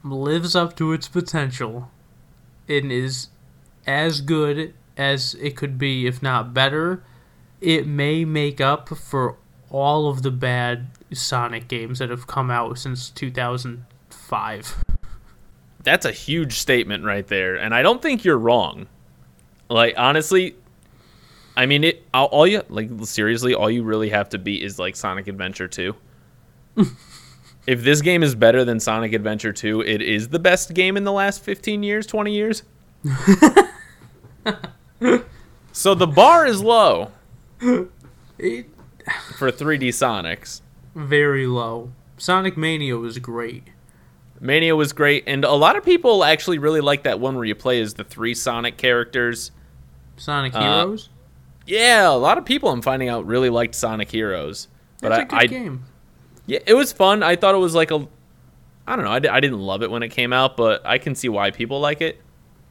[0.02, 1.92] lives up to its potential
[2.70, 3.28] and is
[3.86, 7.04] as good as it could be, if not better,
[7.60, 9.36] it may make up for
[9.70, 14.84] all of the bad Sonic games that have come out since 2005.
[15.84, 18.88] That's a huge statement right there, and I don't think you're wrong.
[19.70, 20.56] Like honestly,
[21.56, 22.04] I mean it.
[22.14, 25.68] All, all you like seriously, all you really have to beat is like Sonic Adventure
[25.68, 25.96] Two.
[27.68, 31.04] if this game is better than Sonic Adventure Two, it is the best game in
[31.06, 32.64] the last fifteen years, twenty years.
[35.72, 37.12] so the bar is low
[38.38, 38.70] It,
[39.38, 40.62] for 3D Sonics.
[40.96, 41.92] very low.
[42.18, 43.64] Sonic Mania was great.
[44.40, 47.56] Mania was great, and a lot of people actually really like that one where you
[47.56, 49.52] play as the three Sonic characters.
[50.18, 51.10] Sonic Uh, Heroes.
[51.66, 54.68] Yeah, a lot of people I'm finding out really liked Sonic Heroes.
[55.02, 55.84] But That's I, a good I game.
[56.46, 57.22] yeah, it was fun.
[57.24, 58.08] I thought it was like a,
[58.88, 59.12] I don't know.
[59.12, 61.80] I, I didn't love it when it came out, but I can see why people
[61.80, 62.20] like it.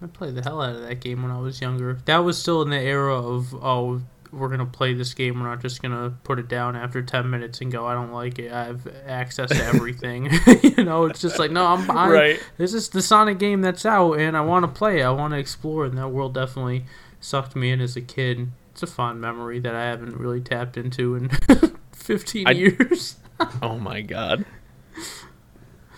[0.03, 1.99] I played the hell out of that game when I was younger.
[2.05, 5.41] That was still in the era of oh, we're gonna play this game.
[5.41, 7.87] We're not just gonna put it down after ten minutes and go.
[7.87, 8.53] I don't like it.
[8.53, 10.31] I have access to everything.
[10.63, 12.41] you know, it's just like no, I'm, i Right.
[12.57, 15.01] This is the Sonic game that's out, and I want to play.
[15.01, 15.05] it.
[15.05, 16.85] I want to explore, and that world definitely
[17.21, 18.49] sucked me in as a kid.
[18.73, 21.31] It's a fond memory that I haven't really tapped into in
[21.93, 23.17] fifteen I- years.
[23.63, 24.45] Oh my god.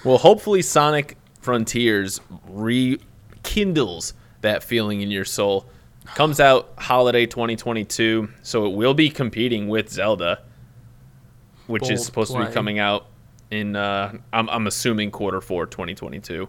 [0.04, 4.12] Well, hopefully Sonic Frontiers rekindles
[4.42, 5.64] that feeling in your soul.
[6.14, 10.42] Comes out holiday 2022, so it will be competing with Zelda,
[11.66, 13.06] which Bold is supposed to be coming out
[13.50, 16.48] in uh I'm I'm assuming quarter 4 2022.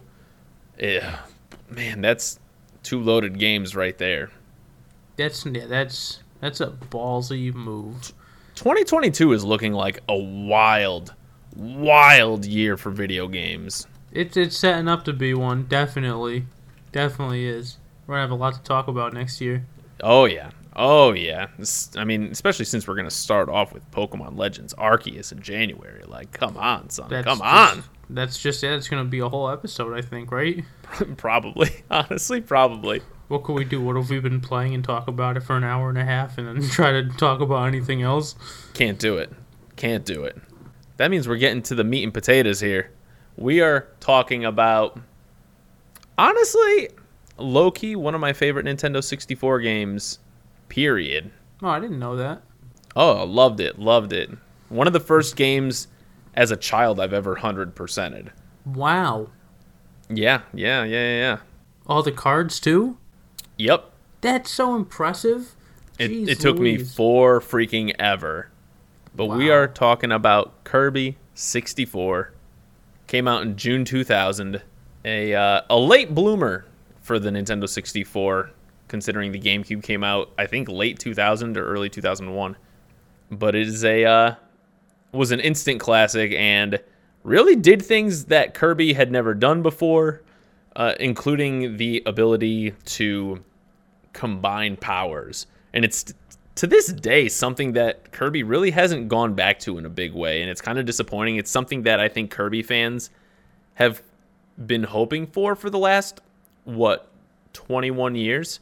[0.79, 1.19] Yeah.
[1.69, 2.39] Man, that's
[2.83, 4.29] two loaded games right there.
[5.15, 8.13] that's yeah, that's that's a ballsy move.
[8.55, 11.13] 2022 is looking like a wild
[11.55, 13.87] wild year for video games.
[14.11, 16.45] It's it's setting up to be one, definitely,
[16.91, 17.77] definitely is.
[18.11, 19.65] We're gonna have a lot to talk about next year.
[20.03, 20.49] Oh yeah.
[20.75, 21.47] Oh yeah.
[21.57, 26.03] This- I mean, especially since we're gonna start off with Pokemon Legends Arceus in January.
[26.05, 27.07] Like, come on, son.
[27.09, 27.83] That's come just- on.
[28.09, 28.73] That's just it.
[28.73, 30.61] It's gonna be a whole episode, I think, right?
[31.15, 31.69] probably.
[31.89, 33.01] Honestly, probably.
[33.29, 33.81] What could we do?
[33.81, 36.37] What have we been playing and talk about it for an hour and a half,
[36.37, 38.35] and then try to talk about anything else?
[38.73, 39.31] Can't do it.
[39.77, 40.37] Can't do it.
[40.97, 42.91] That means we're getting to the meat and potatoes here.
[43.37, 44.99] We are talking about
[46.17, 46.89] honestly,
[47.37, 50.19] Loki, one of my favorite Nintendo 64 games.
[50.69, 51.31] Period.
[51.61, 52.41] Oh, I didn't know that.
[52.95, 53.79] Oh, loved it.
[53.79, 54.29] Loved it.
[54.69, 55.87] One of the first games
[56.33, 58.31] as a child I've ever 100%ed.
[58.65, 59.29] Wow.
[60.09, 61.37] Yeah, yeah, yeah, yeah, yeah.
[61.87, 62.97] All the cards too.
[63.57, 63.91] Yep.
[64.21, 65.55] That's so impressive.
[65.99, 68.49] It, it took me four freaking ever.
[69.15, 72.31] But we are talking about Kirby 64.
[73.07, 74.61] Came out in June 2000.
[75.03, 76.65] A, uh, a late bloomer
[77.01, 78.51] for the Nintendo 64,
[78.87, 82.55] considering the GameCube came out, I think, late 2000 or early 2001.
[83.31, 84.35] But it is a uh,
[85.11, 86.79] was an instant classic and
[87.23, 90.21] really did things that Kirby had never done before,
[90.75, 93.43] uh, including the ability to
[94.13, 95.47] combine powers.
[95.73, 96.13] And it's
[96.55, 100.41] to this day something that Kirby really hasn't gone back to in a big way.
[100.41, 101.37] And it's kind of disappointing.
[101.37, 103.09] It's something that I think Kirby fans
[103.75, 104.01] have
[104.65, 106.21] been hoping for for the last,
[106.63, 107.09] what,
[107.53, 108.59] 21 years?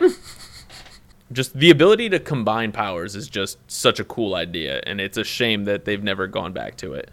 [1.32, 4.80] just the ability to combine powers is just such a cool idea.
[4.86, 7.10] And it's a shame that they've never gone back to it.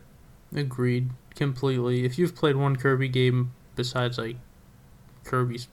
[0.55, 2.05] Agreed completely.
[2.05, 4.37] If you've played one Kirby game besides like
[5.23, 5.67] Kirby's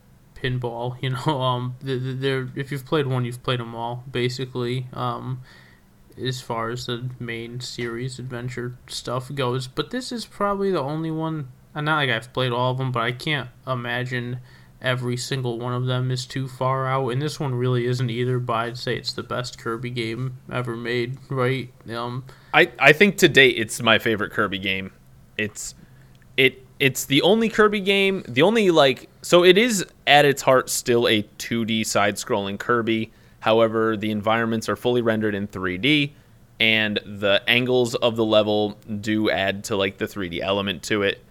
[0.44, 0.96] pinball.
[1.02, 4.86] You know, um, they're, if you've played one, you've played them all basically.
[4.92, 5.40] Um,
[6.22, 11.10] as far as the main series adventure stuff goes, but this is probably the only
[11.10, 11.48] one.
[11.74, 14.38] Not like I've played all of them, but I can't imagine
[14.80, 18.38] every single one of them is too far out, and this one really isn't either.
[18.38, 21.70] But I'd say it's the best Kirby game ever made, right?
[21.90, 24.92] Um, I I think to date it's my favorite Kirby game.
[25.36, 25.74] It's
[26.36, 30.68] it it's the only Kirby game, the only like so it is at its heart
[30.70, 33.12] still a 2D side-scrolling Kirby.
[33.40, 36.12] However, the environments are fully rendered in 3D
[36.60, 41.22] and the angles of the level do add to like the 3D element to it.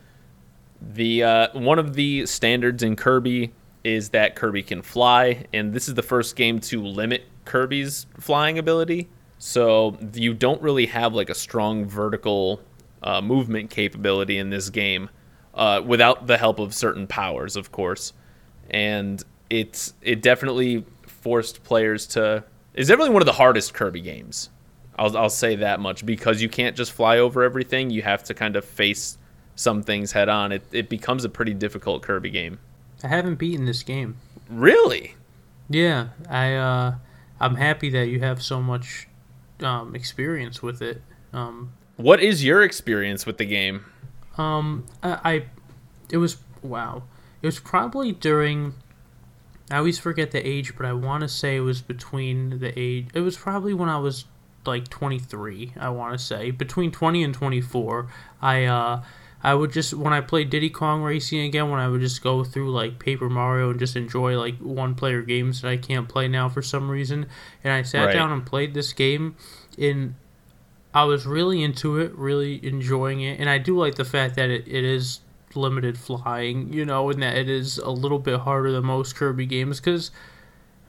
[0.92, 5.88] The uh, one of the standards in Kirby is that Kirby can fly, and this
[5.88, 9.10] is the first game to limit Kirby's flying ability.
[9.40, 12.62] So you don't really have like a strong vertical
[13.02, 15.10] uh, movement capability in this game,
[15.54, 18.14] uh, without the help of certain powers, of course.
[18.70, 22.44] And it's it definitely forced players to.
[22.74, 24.50] It's definitely one of the hardest Kirby games.
[24.98, 27.90] I'll I'll say that much because you can't just fly over everything.
[27.90, 29.18] You have to kind of face
[29.56, 32.60] some things head on, it, it becomes a pretty difficult Kirby game.
[33.04, 34.18] I haven't beaten this game.
[34.50, 35.16] Really?
[35.70, 36.96] Yeah, I uh,
[37.40, 39.08] I'm happy that you have so much
[39.62, 41.02] um, experience with it.
[41.32, 43.86] Um, what is your experience with the game?
[44.38, 45.46] Um, I, I
[46.10, 47.04] it was wow.
[47.42, 48.74] It was probably during.
[49.72, 53.08] I always forget the age, but I want to say it was between the age.
[53.14, 54.26] It was probably when I was
[54.66, 55.74] like 23.
[55.80, 58.08] I want to say between 20 and 24.
[58.42, 59.04] I uh
[59.44, 62.46] I would just when I played Diddy Kong Racing again, when I would just go
[62.46, 66.30] through like Paper Mario and just enjoy like one player games that I can't play
[66.30, 67.28] now for some reason.
[67.64, 68.14] And I sat right.
[68.14, 69.36] down and played this game
[69.78, 70.16] and
[70.94, 73.40] I was really into it, really enjoying it.
[73.40, 75.20] And I do like the fact that it, it is
[75.56, 79.46] limited flying, you know, and that it is a little bit harder than most Kirby
[79.46, 80.12] games because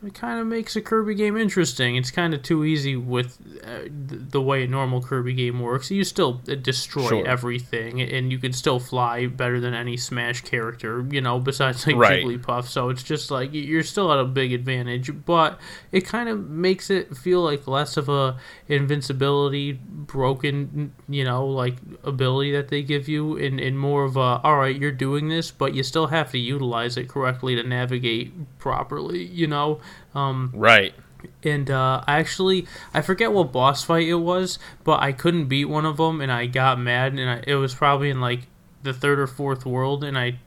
[0.06, 1.96] it kind of makes a Kirby game interesting.
[1.96, 5.90] It's kind of too easy with uh, the way a normal Kirby game works.
[5.90, 7.26] You still uh, destroy sure.
[7.26, 11.96] everything, and you can still fly better than any Smash character, you know, besides like
[11.96, 12.24] right.
[12.24, 12.66] Jigglypuff.
[12.66, 15.58] So it's just like you're still at a big advantage, but
[15.92, 18.36] it kind of makes it feel like less of a
[18.68, 24.40] invincibility, broken, you know, like ability that they give you, and, and more of a
[24.44, 28.58] all right, you're doing this, but you still have to utilize it correctly to navigate
[28.58, 29.80] properly, you know.
[30.14, 30.94] Um, right.
[31.42, 35.66] And uh, I actually I forget what boss fight it was, but I couldn't beat
[35.66, 38.46] one of them, and I got mad, and I, it was probably in like
[38.82, 40.38] the third or fourth world, and I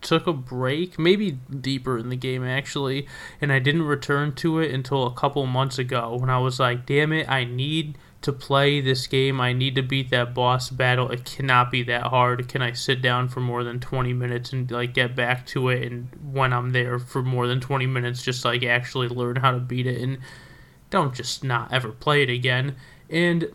[0.00, 3.06] took a break, maybe deeper in the game actually,
[3.40, 6.86] and I didn't return to it until a couple months ago when I was like,
[6.86, 11.10] damn it, I need to play this game, I need to beat that boss battle.
[11.10, 12.48] It cannot be that hard.
[12.48, 15.90] Can I sit down for more than 20 minutes and like get back to it
[15.90, 19.58] and when I'm there for more than 20 minutes just like actually learn how to
[19.58, 20.18] beat it and
[20.90, 22.76] don't just not ever play it again.
[23.08, 23.52] And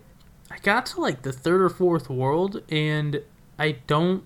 [0.50, 3.22] I got to like the third or fourth world and
[3.60, 4.24] I don't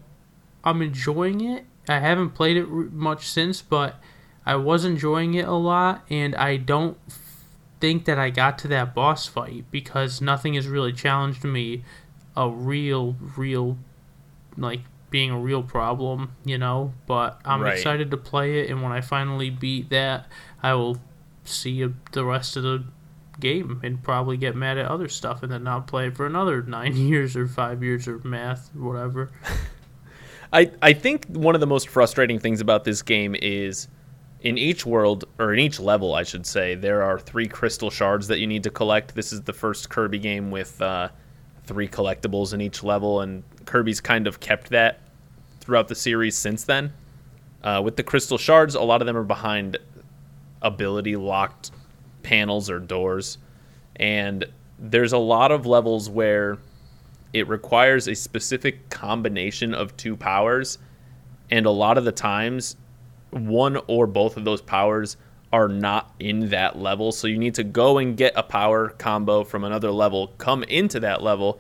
[0.64, 1.66] I'm enjoying it.
[1.88, 4.00] I haven't played it much since, but
[4.46, 6.98] I was enjoying it a lot and I don't
[7.80, 11.84] think that I got to that boss fight because nothing has really challenged me
[12.36, 13.78] a real, real,
[14.58, 16.94] like being a real problem, you know.
[17.08, 17.74] But I'm right.
[17.74, 20.28] excited to play it, and when I finally beat that,
[20.62, 21.00] I will
[21.44, 22.84] see the rest of the
[23.40, 26.62] game and probably get mad at other stuff and then not play it for another
[26.68, 29.32] nine years or five years or math, whatever.
[30.52, 33.88] I, I think one of the most frustrating things about this game is
[34.42, 38.28] in each world or in each level i should say there are three crystal shards
[38.28, 39.14] that you need to collect.
[39.16, 41.10] This is the first kirby game with uh,
[41.66, 45.02] three collectibles in each level and kirby's kind of kept that
[45.60, 46.94] throughout the series since then.
[47.62, 49.78] Uh, with the crystal shards a lot of them are behind
[50.62, 51.72] ability locked
[52.24, 53.38] panels or doors
[53.98, 54.46] and
[54.80, 56.58] there's a lot of levels where
[57.34, 60.78] it requires a specific combination of two powers
[61.52, 62.78] and a lot of the times
[63.32, 65.18] one or both of those powers
[65.52, 67.12] are not in that level.
[67.12, 71.00] So you need to go and get a power combo from another level, come into
[71.02, 71.60] that level,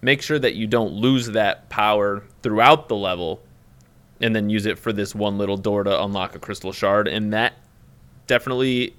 [0.00, 3.42] make sure that you don't lose that power throughout the level,
[4.20, 7.08] and then use it for this one little door to unlock a crystal shard.
[7.08, 7.54] And that
[8.26, 8.94] definitely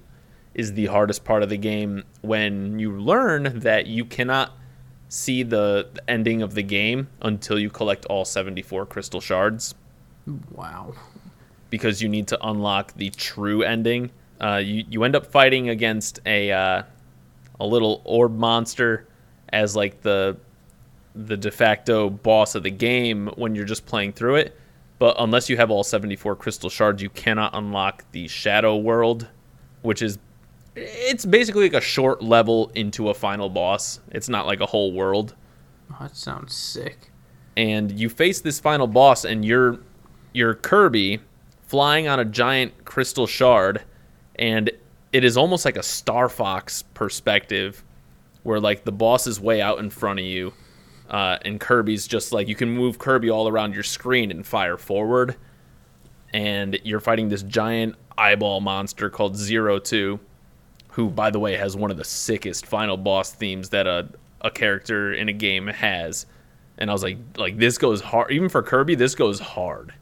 [0.54, 4.52] is the hardest part of the game when you learn that you cannot
[5.08, 9.74] see the ending of the game until you collect all 74 crystal shards.
[10.50, 10.94] Wow
[11.70, 14.10] because you need to unlock the true ending.
[14.40, 16.82] Uh, you you end up fighting against a uh,
[17.60, 19.06] a little orb monster
[19.52, 20.36] as like the
[21.14, 24.56] the de facto boss of the game when you're just playing through it.
[24.98, 29.26] but unless you have all 74 crystal shards, you cannot unlock the Shadow World,
[29.82, 30.18] which is
[30.76, 34.00] it's basically like a short level into a final boss.
[34.10, 35.34] It's not like a whole world.
[35.90, 37.10] Oh, that sounds sick.
[37.56, 39.80] And you face this final boss and you're
[40.32, 41.20] you're Kirby
[41.68, 43.82] flying on a giant crystal shard
[44.36, 44.70] and
[45.12, 47.84] it is almost like a Star Fox perspective
[48.42, 50.52] where like the boss is way out in front of you
[51.10, 54.78] uh, and Kirby's just like you can move Kirby all around your screen and fire
[54.78, 55.36] forward
[56.32, 60.18] and you're fighting this giant eyeball monster called Zero Two
[60.92, 64.08] who by the way has one of the sickest final boss themes that a,
[64.40, 66.24] a character in a game has.
[66.78, 69.92] And I was like like this goes hard even for Kirby this goes hard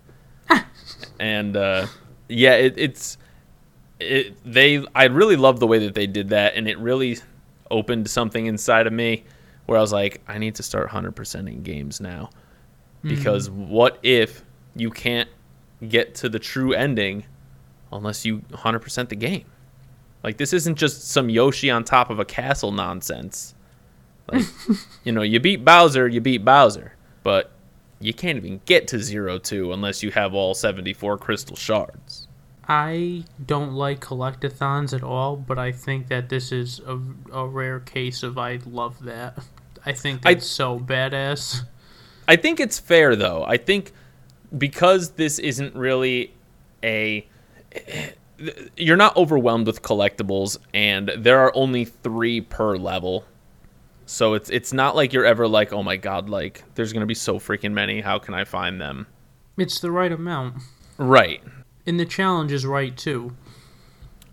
[1.18, 1.86] and uh,
[2.28, 3.18] yeah it, it's
[3.98, 7.18] it, they I really love the way that they did that, and it really
[7.70, 9.24] opened something inside of me
[9.66, 12.30] where I was like, I need to start 100%ing games now,
[13.02, 13.68] because mm-hmm.
[13.68, 14.44] what if
[14.76, 15.28] you can't
[15.88, 17.24] get to the true ending
[17.92, 19.46] unless you 100% the game?
[20.22, 23.54] Like this isn't just some Yoshi on top of a castle nonsense.
[24.30, 24.44] Like,
[25.04, 27.50] you know, you beat Bowser, you beat Bowser, but
[28.00, 32.28] you can't even get to zero two unless you have all 74 crystal shards.
[32.68, 36.98] I don't like collectathons at all, but I think that this is a,
[37.32, 39.38] a rare case of I love that.
[39.84, 41.62] I think that's I, so badass.
[42.28, 43.44] I think it's fair though.
[43.44, 43.92] I think
[44.56, 46.34] because this isn't really
[46.82, 47.26] a
[48.76, 53.24] you're not overwhelmed with collectibles and there are only 3 per level.
[54.06, 57.06] So it's it's not like you're ever like, "Oh my god, like there's going to
[57.06, 58.00] be so freaking many.
[58.00, 59.06] How can I find them?"
[59.58, 60.62] It's the right amount.
[60.96, 61.42] Right.
[61.86, 63.36] And the challenge is right too.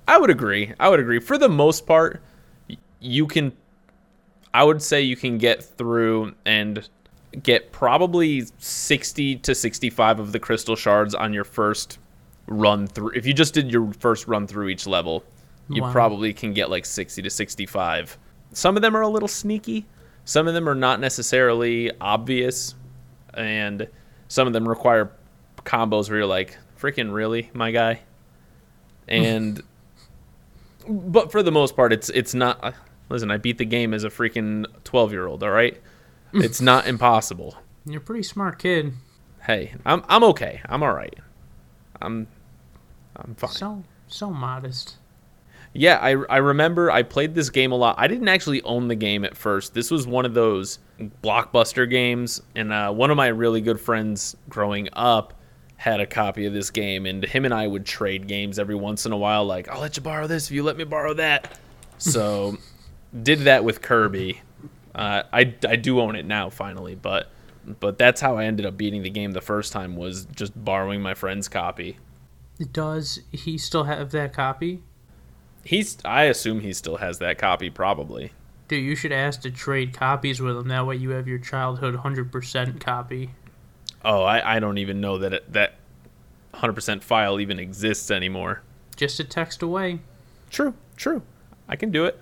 [0.07, 0.73] I would agree.
[0.79, 1.19] I would agree.
[1.19, 2.21] For the most part,
[2.99, 3.53] you can
[4.53, 6.87] I would say you can get through and
[7.41, 11.97] get probably 60 to 65 of the crystal shards on your first
[12.45, 13.11] run through.
[13.15, 15.23] If you just did your first run through each level,
[15.69, 15.91] you wow.
[15.91, 18.17] probably can get like 60 to 65.
[18.53, 19.85] Some of them are a little sneaky.
[20.25, 22.75] Some of them are not necessarily obvious
[23.33, 23.87] and
[24.27, 25.11] some of them require
[25.65, 28.01] combos where you're like, freaking really, my guy.
[29.07, 29.61] And
[30.87, 32.75] but for the most part, it's it's not.
[33.09, 35.43] Listen, I beat the game as a freaking twelve year old.
[35.43, 35.79] All right,
[36.33, 37.57] it's not impossible.
[37.85, 38.93] You're a pretty smart kid.
[39.43, 40.61] Hey, I'm I'm okay.
[40.65, 41.17] I'm all right.
[42.01, 42.27] I'm
[43.15, 43.51] I'm fine.
[43.51, 44.97] So so modest.
[45.73, 47.95] Yeah, I, I remember I played this game a lot.
[47.97, 49.73] I didn't actually own the game at first.
[49.73, 50.77] This was one of those
[51.23, 55.33] blockbuster games, and uh, one of my really good friends growing up
[55.77, 59.05] had a copy of this game, and him and I would trade games every once
[59.05, 59.45] in a while.
[59.45, 61.59] Like, I'll let you borrow this if you let me borrow that.
[61.99, 62.57] So,
[63.21, 64.41] did that with Kirby.
[64.93, 67.29] Uh, I I do own it now finally, but
[67.79, 71.01] but that's how I ended up beating the game the first time was just borrowing
[71.01, 71.97] my friend's copy.
[72.71, 74.83] Does he still have that copy?
[75.63, 75.97] He's.
[76.03, 78.31] I assume he still has that copy, probably.
[78.67, 80.67] Dude, you should ask to trade copies with him.
[80.67, 83.31] That way, you have your childhood hundred percent copy.
[84.05, 85.75] Oh, I, I don't even know that it, that
[86.53, 88.61] 100% file even exists anymore.
[88.95, 89.99] Just a text away.
[90.49, 91.21] True, true.
[91.67, 92.19] I can do it.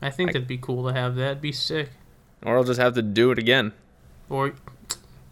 [0.00, 1.30] I think I, that'd be cool to have that.
[1.32, 1.90] It'd be sick.
[2.44, 3.72] Or I'll just have to do it again.
[4.28, 4.54] Or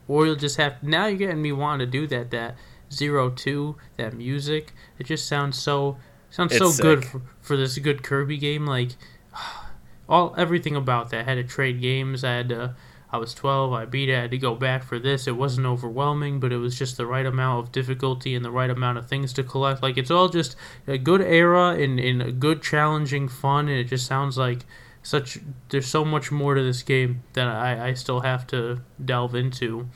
[0.09, 2.57] or you'll just have now you're getting me wanting to do that that
[2.92, 4.72] zero two that music.
[4.98, 5.98] It just sounds so
[6.37, 6.83] sounds it's so sick.
[6.83, 8.66] good for, for this good Kirby game.
[8.66, 8.90] Like
[10.09, 11.20] all everything about that.
[11.20, 12.22] I had to trade games.
[12.22, 12.77] I had to
[13.16, 15.27] I was 12, I beat it, I had to go back for this.
[15.27, 18.68] It wasn't overwhelming, but it was just the right amount of difficulty and the right
[18.68, 19.83] amount of things to collect.
[19.83, 23.85] Like, it's all just a good era and, and a good, challenging fun, and it
[23.85, 24.66] just sounds like
[25.03, 25.38] such.
[25.68, 29.88] There's so much more to this game that I, I still have to delve into.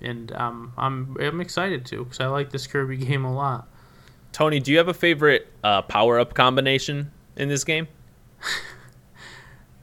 [0.00, 3.66] And um, I'm, I'm excited to because I like this Kirby game a lot.
[4.32, 7.86] Tony, do you have a favorite uh, power up combination in this game?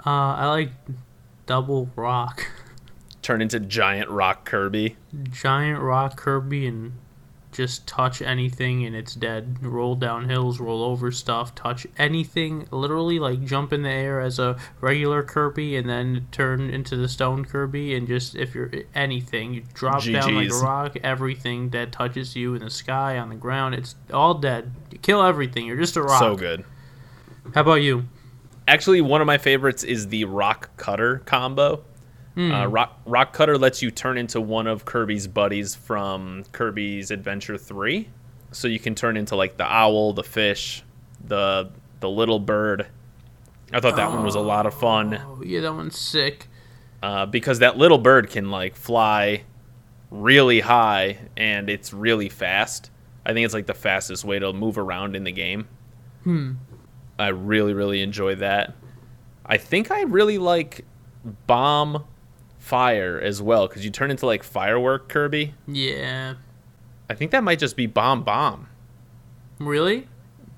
[0.06, 0.72] uh, I like
[1.46, 2.48] double rock.
[3.22, 4.98] turn into giant rock Kirby.
[5.32, 6.94] Giant rock Kirby and
[7.52, 9.58] just touch anything and it's dead.
[9.62, 12.68] Roll down hills, roll over stuff, touch anything.
[12.72, 17.08] Literally, like jump in the air as a regular Kirby and then turn into the
[17.08, 17.96] stone Kirby.
[17.96, 20.26] And just if you're anything, you drop GG's.
[20.26, 20.98] down like a rock.
[21.04, 24.72] Everything that touches you in the sky, on the ground, it's all dead.
[24.92, 25.66] You kill everything.
[25.66, 26.20] You're just a rock.
[26.20, 26.64] So good.
[27.56, 28.06] How about you?
[28.68, 31.84] Actually, one of my favorites is the rock cutter combo.
[32.40, 32.58] Mm.
[32.58, 37.58] Uh, Rock, Rock Cutter lets you turn into one of Kirby's buddies from Kirby's Adventure
[37.58, 38.08] 3.
[38.54, 40.82] So you can turn into like the owl, the fish,
[41.22, 41.70] the
[42.00, 42.88] the little bird.
[43.74, 45.16] I thought that oh, one was a lot of fun.
[45.16, 46.48] Oh, yeah, that one's sick.
[47.04, 49.44] Uh, because that little bird can like fly
[50.10, 52.90] really high and it's really fast.
[53.26, 55.68] I think it's like the fastest way to move around in the game.
[56.24, 56.54] Hmm.
[57.20, 58.76] I really, really enjoy that.
[59.46, 60.86] I think I really like
[61.46, 62.06] bomb
[62.70, 65.56] fire as well because you turn into like firework Kirby.
[65.68, 66.36] Yeah.
[67.10, 68.68] I think that might just be bomb bomb.
[69.58, 70.08] Really?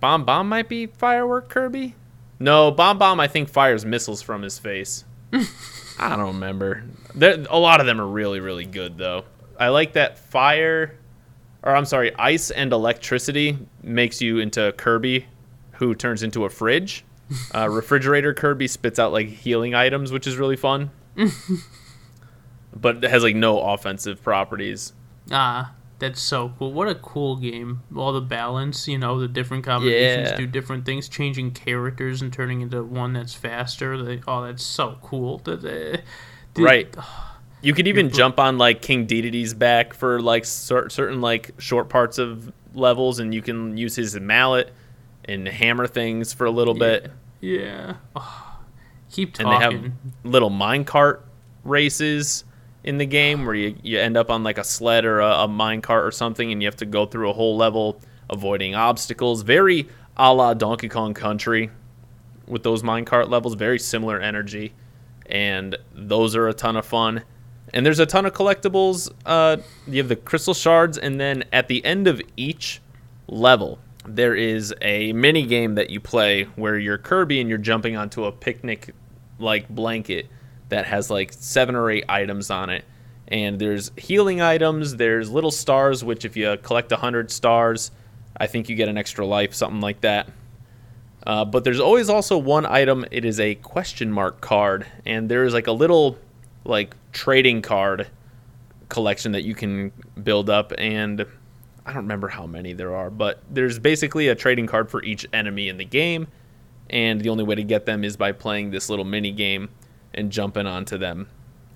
[0.01, 1.95] Bomb bomb might be firework Kirby.
[2.37, 3.21] No, bomb bomb.
[3.21, 5.05] I think fires missiles from his face.
[5.99, 6.83] I don't remember.
[7.15, 9.23] There, a lot of them are really, really good though.
[9.57, 10.97] I like that fire,
[11.63, 15.27] or I'm sorry, ice and electricity makes you into Kirby,
[15.73, 17.05] who turns into a fridge.
[17.55, 20.91] Uh, refrigerator Kirby spits out like healing items, which is really fun.
[22.75, 24.93] but it has like no offensive properties.
[25.31, 26.73] Ah, that's so cool.
[26.73, 27.81] What a cool game.
[27.95, 30.37] All the balance, you know, the different combinations Yeah.
[30.37, 33.97] do different things, changing characters and turning into one that's faster.
[33.97, 35.37] Like, oh, that's so cool.
[35.39, 36.01] The-
[36.57, 36.93] Right.
[37.61, 41.87] You could even jump on like King Dedede's back for like cer- certain like short
[41.89, 44.73] parts of levels, and you can use his mallet
[45.25, 47.11] and hammer things for a little bit.
[47.39, 47.97] Yeah.
[48.15, 48.57] Oh,
[49.11, 49.91] keep And they have
[50.23, 51.19] little minecart
[51.63, 52.43] races
[52.83, 55.47] in the game where you, you end up on like a sled or a, a
[55.47, 59.43] minecart or something, and you have to go through a whole level avoiding obstacles.
[59.43, 61.69] Very a la Donkey Kong Country
[62.47, 64.73] with those minecart levels, very similar energy,
[65.27, 67.23] and those are a ton of fun.
[67.73, 69.09] And there's a ton of collectibles.
[69.25, 69.57] Uh,
[69.87, 72.81] you have the crystal shards, and then at the end of each
[73.27, 77.95] level, there is a mini game that you play where you're Kirby and you're jumping
[77.95, 78.93] onto a picnic
[79.39, 80.27] like blanket
[80.71, 82.83] that has like seven or eight items on it.
[83.27, 87.91] And there's healing items, there's little stars, which if you collect 100 stars,
[88.35, 90.29] I think you get an extra life, something like that.
[91.25, 93.05] Uh, but there's always also one item.
[93.11, 96.17] It is a question mark card, and there's like a little
[96.65, 98.07] like trading card
[98.89, 99.91] collection that you can
[100.23, 100.73] build up.
[100.77, 101.25] And
[101.85, 105.27] I don't remember how many there are, but there's basically a trading card for each
[105.31, 106.27] enemy in the game.
[106.89, 109.69] And the only way to get them is by playing this little mini game
[110.13, 111.27] and jumping onto them.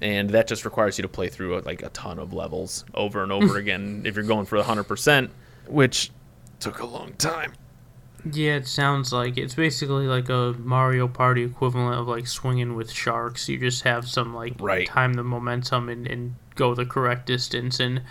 [0.02, 3.32] And that just requires you to play through like a ton of levels over and
[3.32, 5.30] over again if you're going for 100%,
[5.68, 6.12] which
[6.60, 7.54] took a long time.
[8.32, 12.92] Yeah, it sounds like it's basically like a Mario Party equivalent of like swinging with
[12.92, 13.48] sharks.
[13.48, 14.88] You just have some like Right.
[14.88, 18.02] time the momentum and, and go the correct distance, and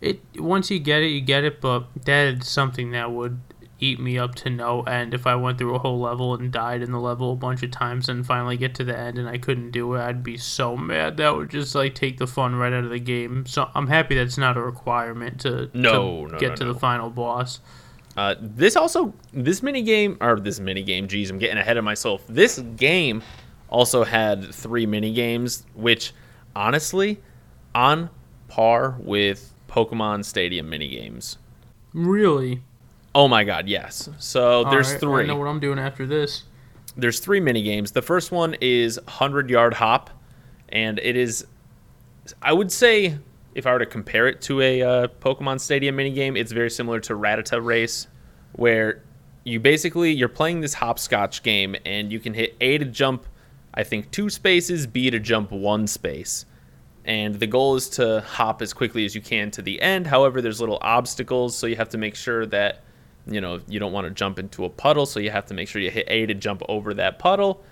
[0.00, 1.60] it once you get it, you get it.
[1.60, 3.38] But that is something that would
[3.82, 6.82] eat me up to no end if I went through a whole level and died
[6.82, 9.38] in the level a bunch of times and finally get to the end and I
[9.38, 10.00] couldn't do it.
[10.00, 11.16] I'd be so mad.
[11.16, 13.44] That would just like take the fun right out of the game.
[13.44, 16.74] So I'm happy that's not a requirement to, No, to no, get no, to the
[16.74, 17.60] final boss.
[18.16, 21.84] Uh, this also this mini game or this mini game, geez, I'm getting ahead of
[21.84, 22.24] myself.
[22.28, 23.22] This game
[23.68, 26.12] also had three mini games, which
[26.54, 27.20] honestly,
[27.74, 28.10] on
[28.48, 31.38] par with Pokemon Stadium mini games.
[31.94, 32.62] Really?
[33.14, 34.08] Oh my god, yes.
[34.18, 35.22] So there's Alright, three.
[35.24, 36.44] I know what I'm doing after this.
[36.96, 37.92] there's three mini games.
[37.92, 40.10] The first one is 100 yard hop,
[40.70, 41.46] and it is,
[42.40, 43.18] I would say,
[43.54, 46.70] if I were to compare it to a uh, Pokemon Stadium mini game, it's very
[46.70, 48.06] similar to Rattata Race,
[48.52, 49.02] where
[49.44, 53.26] you basically you're playing this hopscotch game, and you can hit A to jump,
[53.74, 56.46] I think two spaces, B to jump one space.
[57.04, 60.06] And the goal is to hop as quickly as you can to the end.
[60.06, 62.84] However, there's little obstacles, so you have to make sure that
[63.26, 65.68] you know you don't want to jump into a puddle so you have to make
[65.68, 67.62] sure you hit a to jump over that puddle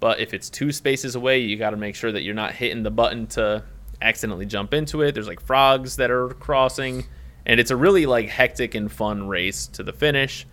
[0.00, 2.82] but if it's two spaces away you got to make sure that you're not hitting
[2.82, 3.62] the button to
[4.00, 7.06] accidentally jump into it there's like frogs that are crossing
[7.44, 10.46] and it's a really like hectic and fun race to the finish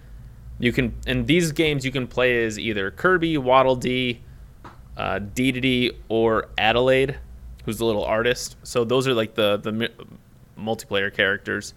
[0.60, 4.22] you can in these games you can play as either kirby waddle dee
[4.98, 7.16] uh, Dedede or Adeleine,
[7.66, 8.58] who's the little artist.
[8.64, 9.90] So those are like the the
[10.60, 11.74] multiplayer characters.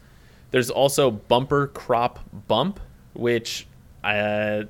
[0.51, 2.81] There's also Bumper Crop Bump,
[3.15, 3.67] which
[4.05, 4.65] uh,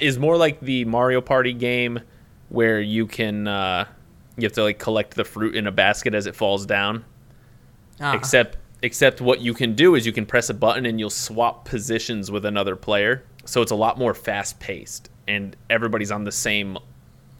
[0.00, 2.00] is more like the Mario Party game
[2.48, 3.84] where you can uh,
[4.36, 7.04] you have to like collect the fruit in a basket as it falls down.
[8.00, 11.10] Ah, Except except what you can do is you can press a button and you'll
[11.10, 13.24] swap positions with another player.
[13.44, 16.78] So it's a lot more fast paced and everybody's on the same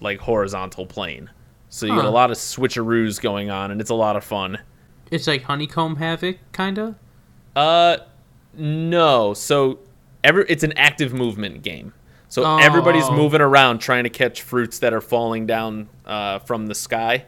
[0.01, 1.31] like horizontal plane.
[1.69, 4.59] So you get a lot of switcheroos going on and it's a lot of fun.
[5.11, 6.97] it's like Honeycomb Havoc, kinda.
[7.59, 7.99] Uh
[8.55, 9.35] no.
[9.35, 9.81] So
[10.23, 11.93] every it's an active movement game.
[12.29, 12.59] So Oh.
[12.59, 17.25] everybody's moving around trying to catch fruits that are falling down uh, from the sky.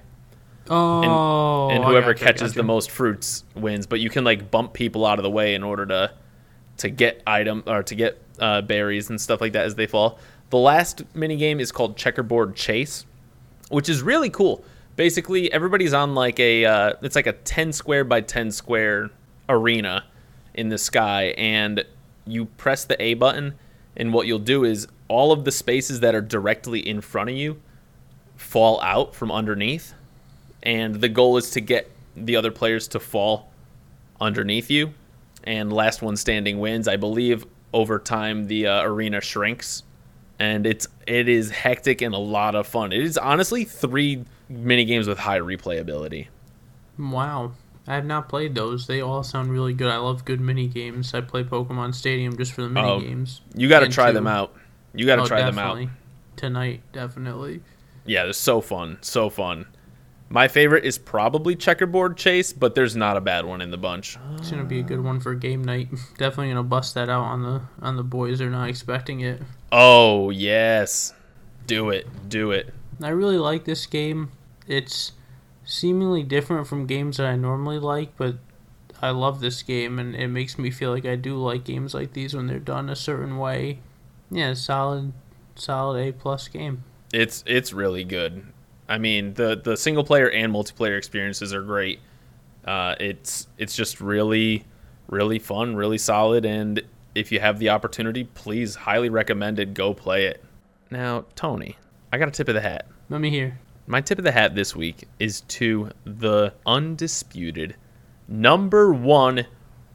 [0.69, 3.87] Oh, and I whoever gotcha, catches the most fruits wins.
[3.87, 6.13] But you can like bump people out of the way in order to
[6.79, 10.19] to get item or to get uh, berries and stuff like that as they fall.
[10.51, 13.05] The last mini game is called Checkerboard Chase,
[13.69, 14.65] which is really cool
[14.97, 19.09] basically everybody's on like a uh, it's like a 10 square by 10 square
[19.49, 20.05] arena
[20.55, 21.85] in the sky and
[22.27, 23.55] you press the A button
[23.97, 27.37] and what you'll do is all of the spaces that are directly in front of
[27.37, 27.61] you
[28.37, 29.95] fall out from underneath
[30.63, 33.51] and the goal is to get the other players to fall
[34.21, 34.93] underneath you
[35.45, 36.87] and last one standing wins.
[36.87, 39.85] I believe over time the uh, arena shrinks
[40.39, 42.93] and it's it is hectic and a lot of fun.
[42.93, 46.29] It is honestly three mini games with high replayability.
[46.99, 47.53] Wow.
[47.87, 48.87] I have not played those.
[48.87, 49.89] They all sound really good.
[49.91, 51.13] I love good mini games.
[51.15, 53.41] I play Pokemon Stadium just for the mini Oh, games.
[53.55, 54.15] You got to try two.
[54.15, 54.55] them out.
[54.95, 55.89] You got to Oh, try them out.
[56.37, 57.61] Tonight, definitely.
[58.07, 59.67] Yeah, they're so fun, so fun.
[60.29, 64.17] My favorite is probably Checkerboard Chase, but there's not a bad one in the bunch.
[64.37, 65.89] It's gonna be a good one for game night.
[66.19, 68.39] Definitely gonna bust that out on the on the boys.
[68.39, 69.43] They're not expecting it.
[69.73, 71.15] Oh yes,
[71.67, 72.73] do it, do it.
[73.03, 74.31] I really like this game.
[74.69, 75.13] It's
[75.65, 78.37] seemingly different from games that I normally like, but
[79.03, 82.13] I love this game, and it makes me feel like I do like games like
[82.13, 83.81] these when they're done a certain way.
[84.31, 85.13] Yeah, solid,
[85.55, 86.85] solid A plus game.
[87.13, 88.45] It's it's really good.
[88.89, 92.01] I mean, the the single player and multiplayer experiences are great.
[92.65, 94.65] Uh, it's it's just really
[95.09, 96.83] really fun, really solid, and
[97.15, 99.75] if you have the opportunity, please highly recommend it.
[99.75, 100.45] Go play it.
[100.91, 101.77] Now, Tony,
[102.13, 102.87] I got a tip of the hat.
[103.09, 103.59] Let me hear.
[103.91, 107.75] My tip of the hat this week is to the undisputed
[108.29, 109.47] number one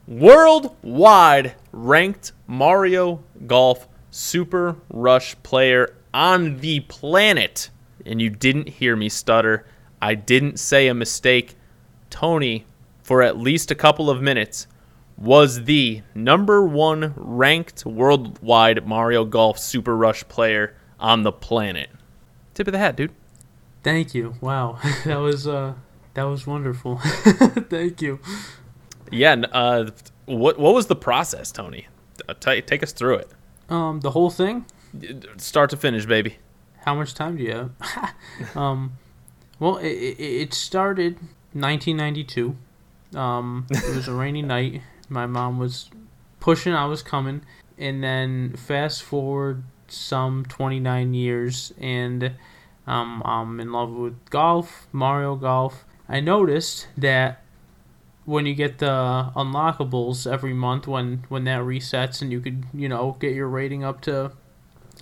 [0.06, 7.70] worldwide ranked Mario Golf Super Rush player on the planet.
[8.06, 9.66] And you didn't hear me stutter.
[10.02, 11.56] I didn't say a mistake.
[12.10, 12.66] Tony,
[13.02, 14.68] for at least a couple of minutes,
[15.16, 21.90] was the number one ranked worldwide Mario Golf Super Rush player on the planet.
[22.54, 23.14] Tip of the hat, dude.
[23.86, 24.34] Thank you.
[24.42, 25.76] Wow, that was uh,
[26.16, 26.98] that was wonderful.
[27.70, 28.20] Thank you.
[29.12, 29.36] Yeah.
[29.52, 29.92] Uh,
[30.26, 31.88] what what was the process, Tony?
[32.28, 33.30] Uh, ta- take us through it,
[33.70, 34.66] Um, the whole thing.
[35.38, 36.38] start to finish, baby.
[36.84, 37.72] How much time do you have?
[38.58, 38.94] um,
[39.60, 41.14] well, it, it, it started
[41.54, 42.56] 1992.
[43.16, 44.82] Um, it was a rainy night.
[45.10, 45.92] My mom was
[46.40, 47.44] pushing, I was coming,
[47.78, 52.32] and then fast forward some 29 years, and
[52.88, 55.86] um, I'm in love with golf, Mario Golf.
[56.08, 57.42] I noticed that
[58.26, 62.90] when you get the unlockables every month, when when that resets, and you could you
[62.90, 64.32] know get your rating up to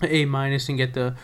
[0.01, 1.15] A minus and get the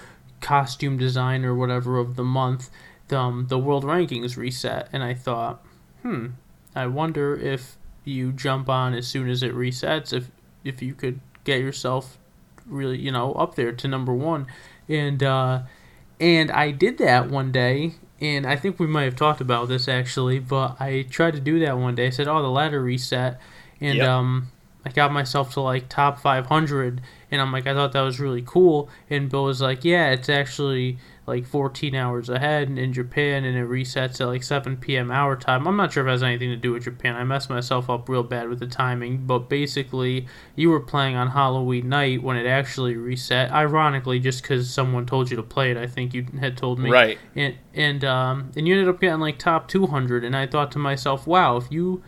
[0.41, 2.70] costume design or whatever of the month,
[3.10, 4.88] the, um, the world rankings reset.
[4.93, 5.66] And I thought,
[6.01, 6.28] hmm,
[6.76, 10.32] I wonder if you jump on as soon as it resets, if
[10.64, 12.18] if you could get yourself
[12.66, 14.47] really, you know, up there to number one.
[14.88, 15.62] And uh,
[16.20, 19.88] and I did that one day, and I think we might have talked about this
[19.88, 22.07] actually, but I tried to do that one day.
[22.07, 23.39] I said, "Oh, the ladder reset,"
[23.82, 24.07] and Yep.
[24.07, 24.51] um,
[24.86, 27.01] I got myself to like top 500,
[27.32, 28.89] and I'm like, I thought that was really cool.
[29.09, 33.67] And Bill was like, Yeah, it's actually like 14 hours ahead in Japan, and it
[33.69, 35.11] resets at like 7 p.m.
[35.11, 35.67] our time.
[35.67, 37.15] I'm not sure if it has anything to do with Japan.
[37.15, 40.25] I messed myself up real bad with the timing, but basically,
[40.55, 43.51] you were playing on Halloween night when it actually reset.
[43.51, 46.89] Ironically, just because someone told you to play it, I think you had told me
[46.89, 47.19] Right.
[47.36, 50.80] and and um and you ended up getting like top 200 and i thought to
[50.80, 52.01] myself wow if you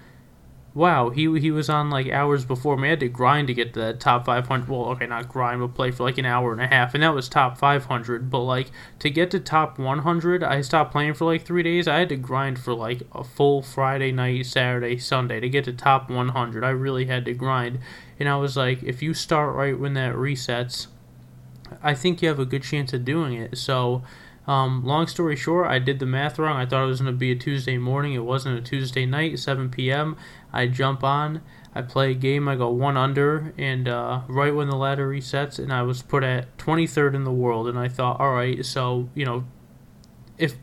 [0.74, 3.74] wow he he was on like hours before me i had to grind to get
[3.74, 6.62] to that top 500 well okay not grind but play for like an hour and
[6.62, 10.62] a half and that was top 500 but like to get to top 100 i
[10.62, 14.12] stopped playing for like three days i had to grind for like a full friday
[14.12, 17.80] night saturday sunday to get to top 100 i really had to grind
[18.20, 20.88] and i was like if you start right when that resets
[21.82, 23.58] I think you have a good chance of doing it.
[23.58, 24.04] So,
[24.48, 26.58] um, long story short, I did the math wrong.
[26.58, 28.14] I thought it was going to be a Tuesday morning.
[28.14, 30.18] It wasn't a Tuesday night, 7 p.m.
[30.54, 31.42] I jump on,
[31.74, 35.58] I play a game, I go one under, and uh, right when the ladder resets,
[35.58, 37.68] and I was put at 23rd in the world.
[37.68, 39.46] And I thought, all right, so, you know,
[40.38, 40.56] if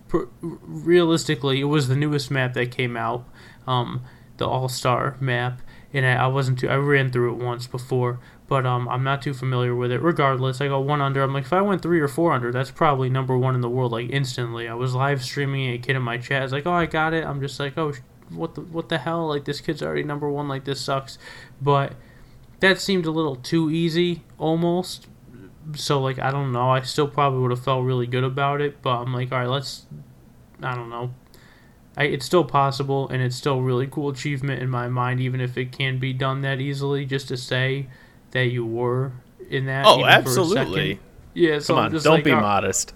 [0.42, 3.26] realistically, it was the newest map that came out,
[3.66, 4.02] um,
[4.36, 5.62] the All Star map,
[5.92, 6.68] and I, I wasn't too.
[6.68, 8.18] I ran through it once before,
[8.48, 10.02] but um, I'm not too familiar with it.
[10.02, 11.22] Regardless, I got one under.
[11.22, 13.70] I'm like, if I went three or four under, that's probably number one in the
[13.70, 14.68] world, like instantly.
[14.68, 17.24] I was live streaming, a kid in my chat is like, oh, I got it.
[17.24, 17.92] I'm just like, oh,
[18.30, 19.28] what the what the hell?
[19.28, 20.48] Like this kid's already number one.
[20.48, 21.18] Like this sucks,
[21.60, 21.94] but
[22.60, 25.06] that seemed a little too easy, almost
[25.74, 26.70] so like I don't know.
[26.70, 29.48] I still probably would have felt really good about it, but I'm like, all right,
[29.48, 29.86] let's.
[30.62, 31.14] I don't know.
[31.96, 35.40] I, it's still possible, and it's still a really cool achievement in my mind, even
[35.40, 37.04] if it can be done that easily.
[37.04, 37.88] Just to say
[38.30, 39.12] that you were
[39.50, 39.84] in that.
[39.86, 40.94] Oh, even for a absolutely.
[40.94, 41.04] second.
[41.34, 42.94] Yeah, so Come on, don't like, be modest.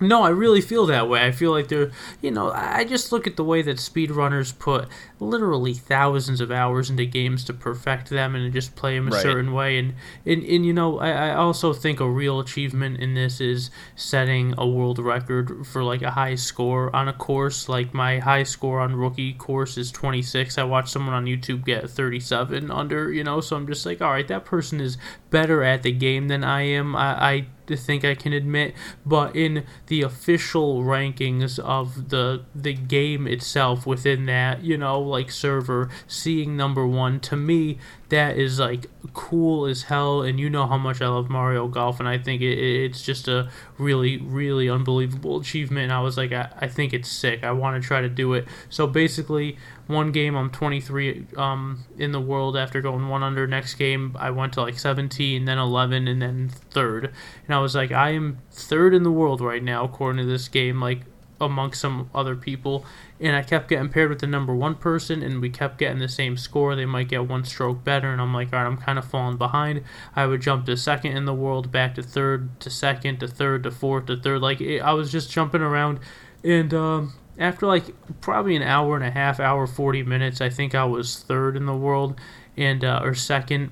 [0.00, 1.24] No, I really feel that way.
[1.24, 1.90] I feel like they're,
[2.20, 4.88] you know, I just look at the way that speedrunners put
[5.18, 9.22] literally thousands of hours into games to perfect them and just play them a Right.
[9.22, 9.78] certain way.
[9.78, 9.94] And,
[10.26, 14.54] and, and you know, I, I also think a real achievement in this is setting
[14.58, 17.68] a world record for like a high score on a course.
[17.68, 20.58] Like my high score on rookie course is 26.
[20.58, 24.10] I watched someone on YouTube get 37 under, you know, so I'm just like, all
[24.12, 24.98] right, that person is
[25.30, 26.94] better at the game than I am.
[26.94, 33.26] I, I think I can admit, but in the official rankings of the the game
[33.26, 37.78] itself within that, you know, like server, seeing number one to me
[38.08, 41.98] that is like cool as hell and you know how much I love Mario Golf
[41.98, 46.32] and I think it, it's just a really really unbelievable achievement and I was like
[46.32, 47.42] I, I think it's sick.
[47.42, 48.46] I want to try to do it.
[48.70, 49.56] So basically
[49.88, 53.46] one game I'm 23 um, in the world after going one under.
[53.46, 57.12] Next game I went to like 17 then 11 and then third.
[57.46, 60.46] And I was like I am third in the world right now according to this
[60.46, 60.80] game.
[60.80, 61.00] Like
[61.40, 62.84] amongst some other people.
[63.20, 66.08] And I kept getting paired with the number one person and we kept getting the
[66.08, 66.74] same score.
[66.74, 69.36] They might get one stroke better and I'm like all right I'm kind of falling
[69.36, 69.82] behind.
[70.14, 73.62] I would jump to second in the world back to third to second to third
[73.64, 74.40] to fourth to third.
[74.40, 76.00] Like it, I was just jumping around.
[76.44, 77.84] And um, after like
[78.20, 81.66] probably an hour and a half hour 40 minutes I think I was third in
[81.66, 82.18] the world
[82.56, 83.70] and uh, or second.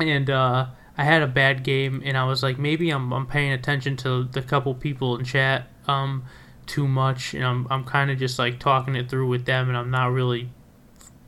[0.00, 0.66] And uh,
[0.96, 4.24] I had a bad game, and I was like, maybe I'm, I'm paying attention to
[4.24, 5.68] the couple people in chat.
[5.86, 6.24] Um,
[6.68, 9.76] too much, and I'm, I'm kind of just like talking it through with them, and
[9.76, 10.50] I'm not really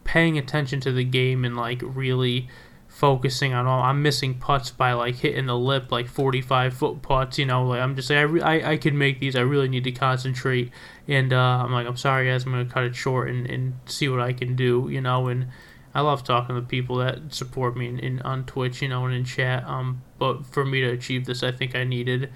[0.05, 2.49] paying attention to the game and like really
[2.89, 3.83] focusing on all.
[3.83, 7.39] I'm missing putts by like hitting the lip, like 45 foot putts.
[7.39, 9.37] You know, like I'm just like I, re- I, I can make these.
[9.37, 10.71] I really need to concentrate,
[11.09, 14.09] and uh, I'm like I'm sorry guys, I'm gonna cut it short and, and see
[14.09, 14.89] what I can do.
[14.91, 15.47] You know, and
[15.95, 19.15] I love talking to people that support me in, in on Twitch, you know, and
[19.15, 19.65] in chat.
[19.65, 22.31] Um, but for me to achieve this, I think I needed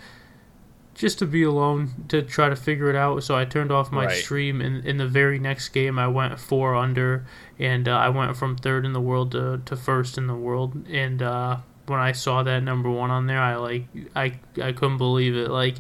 [0.95, 3.22] just to be alone to try to figure it out.
[3.24, 4.16] So I turned off my Right.
[4.16, 4.61] stream.
[4.61, 7.26] and in the very next game, I went four under,
[7.59, 10.86] and uh, I went from third in the world to, to first in the world.
[10.88, 14.99] And uh, when I saw that number one on there, I like I I couldn't
[14.99, 15.51] believe it.
[15.51, 15.76] Like.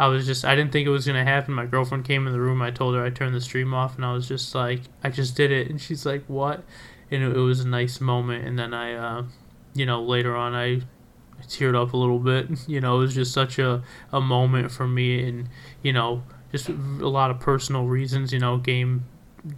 [0.00, 1.54] I was just I didn't think it was gonna happen.
[1.54, 2.62] My girlfriend came in the room.
[2.62, 5.34] I told her I turned the stream off, and I was just like, I just
[5.34, 5.68] did it.
[5.70, 6.62] And she's like, what?
[7.10, 8.46] And it, it was a nice moment.
[8.46, 9.24] And then I, uh,
[9.74, 10.82] you know, later on I,
[11.38, 12.48] I teared up a little bit.
[12.68, 13.82] You know, it was just such a
[14.12, 15.48] a moment for me, and
[15.82, 16.22] you know,
[16.52, 18.32] just a lot of personal reasons.
[18.32, 19.04] You know, game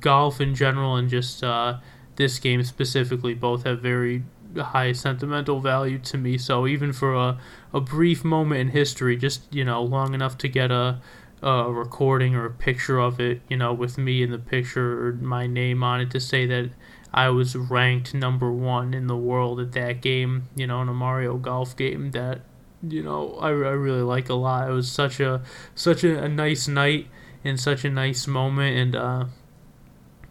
[0.01, 1.79] golf in general, and just uh,
[2.17, 4.23] this game specifically, both have very
[4.57, 6.37] high sentimental value to me.
[6.39, 7.39] So even for a,
[7.73, 11.01] a brief moment in history, just you know, long enough to get a
[11.43, 15.13] a recording or a picture of it, you know, with me in the picture or
[15.15, 16.71] my name on it to say that
[17.13, 20.95] I was ranked number one in the world at that game, you know, in a
[20.95, 22.43] Mario Golf game that,
[22.83, 24.69] you know, I, I really like a lot.
[24.69, 25.43] It was such a
[25.75, 27.09] such a, a nice night
[27.45, 29.25] and such a nice moment, and uh,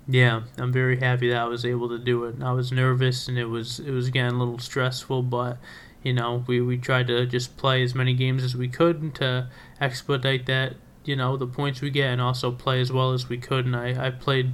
[0.07, 2.41] yeah, I'm very happy that I was able to do it.
[2.41, 5.57] I was nervous and it was it was getting a little stressful, but
[6.01, 9.49] you know, we, we tried to just play as many games as we could to
[9.81, 13.37] expedite that, you know, the points we get and also play as well as we
[13.37, 13.65] could.
[13.65, 14.53] And I, I played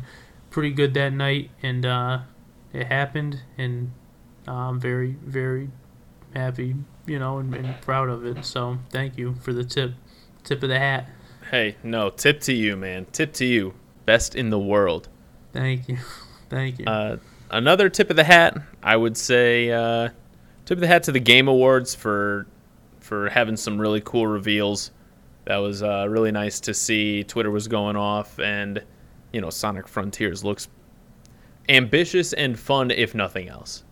[0.56, 2.18] pretty good that night and uh,
[2.72, 3.92] it happened and
[4.48, 5.70] uh, I'm very, very
[6.34, 6.76] happy,
[7.06, 8.46] you know, and, and proud of it.
[8.46, 9.92] So thank you for the tip,
[10.46, 11.10] tip of the hat.
[11.52, 13.06] Hey, no, tip to you, man.
[13.12, 13.74] Tip to you.
[14.06, 15.10] Best in the world.
[15.52, 15.98] Thank you.
[16.50, 16.86] Thank you.
[16.86, 17.18] Uh,
[17.52, 20.08] another tip of the hat, I would say, uh,
[20.64, 22.48] tip of the hat to the Game Awards for
[23.02, 24.92] for having some really cool reveals.
[25.48, 27.26] That was uh, really nice to see.
[27.26, 28.82] Twitter was going off, and
[29.36, 30.70] you know, Sonic Frontiers looks
[31.68, 33.84] ambitious and fun, if nothing else.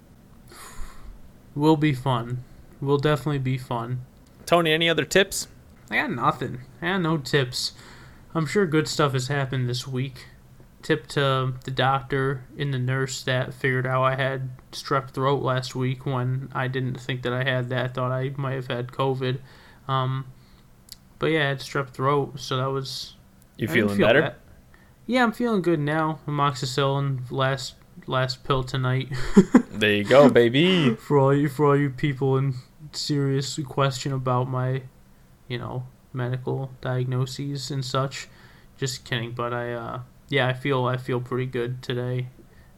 [1.54, 2.46] will be fun.
[2.80, 4.06] Will definitely be fun.
[4.46, 5.50] Tony, any other tips?
[5.92, 6.62] I got nothing.
[6.82, 7.74] I got no tips.
[8.34, 10.28] I'm sure good stuff has happened this week.
[10.82, 15.76] Tip to the doctor and the nurse that figured out I had strep throat last
[15.76, 17.96] week when I didn't think that I had that.
[17.96, 19.40] Thought I might have had COVID.
[19.90, 20.26] Um,
[21.20, 23.16] but yeah, I had strep throat, so that was.
[23.58, 24.22] You feeling feel better?
[24.22, 24.36] bad.
[25.06, 26.20] Yeah, I'm feeling good now.
[26.28, 27.76] Amoxicillin last
[28.08, 29.10] last pill tonight.
[29.74, 30.94] There you go, baby.
[30.96, 32.54] for all you for all you people in
[32.92, 34.84] serious question about my,
[35.48, 38.28] you know, medical diagnoses and such.
[38.78, 40.00] Just kidding, but I uh
[40.30, 42.28] yeah, I feel I feel pretty good today.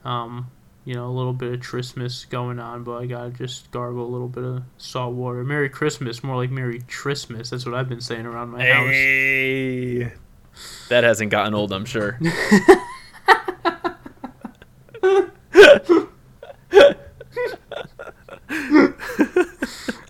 [0.06, 0.50] Um,
[0.86, 4.12] you know, a little bit of Christmas going on, but I gotta just gargle a
[4.12, 5.44] little bit of salt water.
[5.44, 7.50] Merry Christmas, more like Merry Christmas.
[7.50, 10.16] That's what I've been saying around my house.
[10.56, 10.62] Hey.
[10.90, 12.20] That hasn't gotten old, I'm sure.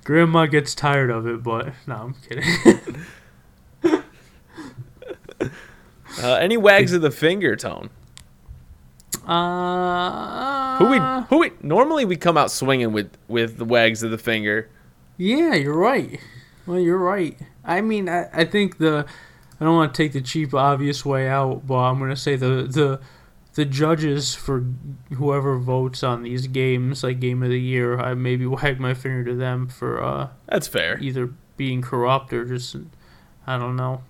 [0.04, 2.44] Grandma gets tired of it, but no, I'm kidding.
[6.24, 7.90] Uh, any wags of the finger, Tone?
[9.28, 14.12] Uh, Who we who we normally we come out swinging with with the wags of
[14.12, 14.70] the finger.
[15.18, 16.20] Yeah, you're right.
[16.66, 17.38] Well, you're right.
[17.66, 19.06] I mean, I, I think the
[19.60, 22.64] I don't want to take the cheap, obvious way out, but I'm gonna say the
[22.70, 23.00] the
[23.54, 24.66] the judges for
[25.14, 29.24] whoever votes on these games, like game of the year, I maybe wag my finger
[29.26, 31.00] to them for uh, That's fair.
[31.00, 32.76] either being corrupt or just
[33.48, 34.02] I don't know.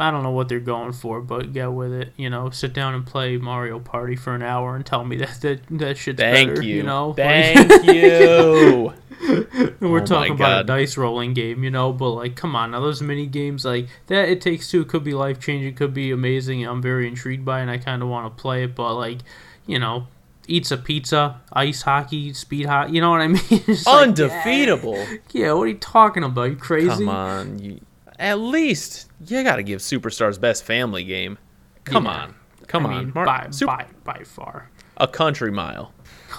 [0.00, 2.14] I don't know what they're going for, but get with it.
[2.16, 5.38] You know, sit down and play Mario Party for an hour and tell me that
[5.42, 6.62] that, that shit's Thank better.
[6.62, 6.76] you.
[6.76, 8.94] You know, Thank you.
[9.22, 12.72] And we're Oh talking about a dice rolling game, you know, but like, come on,
[12.72, 16.10] now those mini games like that, it takes two could be life changing, could be
[16.10, 16.64] amazing.
[16.66, 19.18] I'm very intrigued by, it and I kind of want to play it, but like,
[19.66, 20.08] you know,
[20.48, 23.40] eats a pizza, ice hockey, speed hockey, you know what I mean?
[23.50, 25.06] It's like, Undefeatable.
[25.30, 26.44] yeah, what are you talking about?
[26.50, 26.88] You crazy?
[26.88, 27.58] Come on.
[27.60, 27.80] You,
[28.18, 31.38] at least you got to give Superstars best family game.
[31.84, 32.10] Come Yeah.
[32.22, 32.34] on.
[32.66, 33.04] Come I on.
[33.04, 35.92] mean, Mar- by, Sup- by by far, a country mile.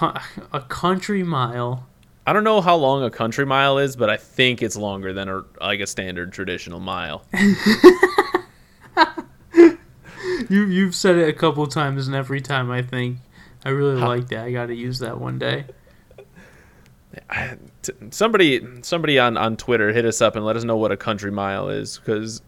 [0.52, 1.86] A country mile.
[2.26, 5.28] I don't know how long a country mile is, but I think it's longer than
[5.28, 7.24] a like a standard traditional mile.
[10.50, 13.18] You you've said it a couple times, and every time I think
[13.64, 14.44] I really How- like that.
[14.44, 15.64] I got to use that one day.
[17.30, 20.92] I- t- somebody somebody on on Twitter hit us up and let us know what
[20.92, 22.42] a country mile is because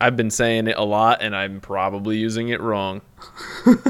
[0.00, 3.00] I've been saying it a lot and I'm probably using it wrong.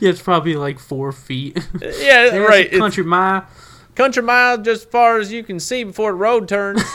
[0.00, 1.58] Yeah, it's probably like four feet.
[1.80, 2.66] Yeah, right.
[2.66, 3.46] a It's country mile.
[3.94, 6.82] Country mile just as far as you can see before the road turns.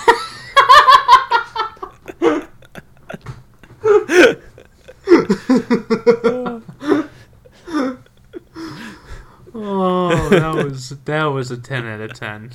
[9.54, 12.52] Oh, that was that was a ten out of ten.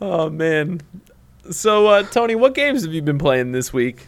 [0.00, 0.80] oh man.
[1.50, 4.06] So uh, Tony, what games have you been playing this week?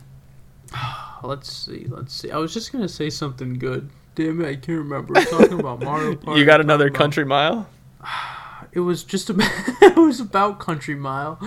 [1.22, 2.30] Let's see, let's see.
[2.30, 3.90] I was just gonna say something good.
[4.14, 5.12] Damn it, I can't remember.
[5.14, 6.40] We're talking about Mario Party.
[6.40, 7.68] you got talking another about- country mile?
[8.72, 9.50] It was just about.
[9.82, 11.38] it was about Country Mile.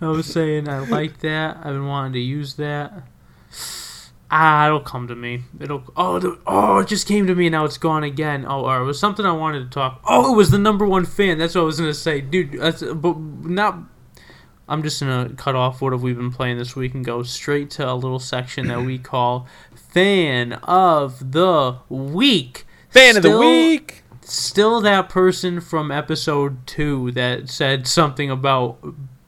[0.00, 1.56] I was saying I like that.
[1.58, 3.02] I've been wanting to use that.
[4.30, 5.42] Ah, it'll come to me.
[5.58, 5.82] It'll.
[5.96, 7.46] Oh, the, oh, it just came to me.
[7.46, 8.44] and Now it's gone again.
[8.46, 10.02] Oh, or it was something I wanted to talk.
[10.06, 11.38] Oh, it was the number one fan.
[11.38, 12.52] That's what I was gonna say, dude.
[12.52, 13.78] That's but not.
[14.68, 17.70] I'm just gonna cut off what have we been playing this week and go straight
[17.72, 22.66] to a little section that we call fan of the week.
[22.90, 24.04] Fan of the week.
[24.30, 28.78] Still that person from episode two that said something about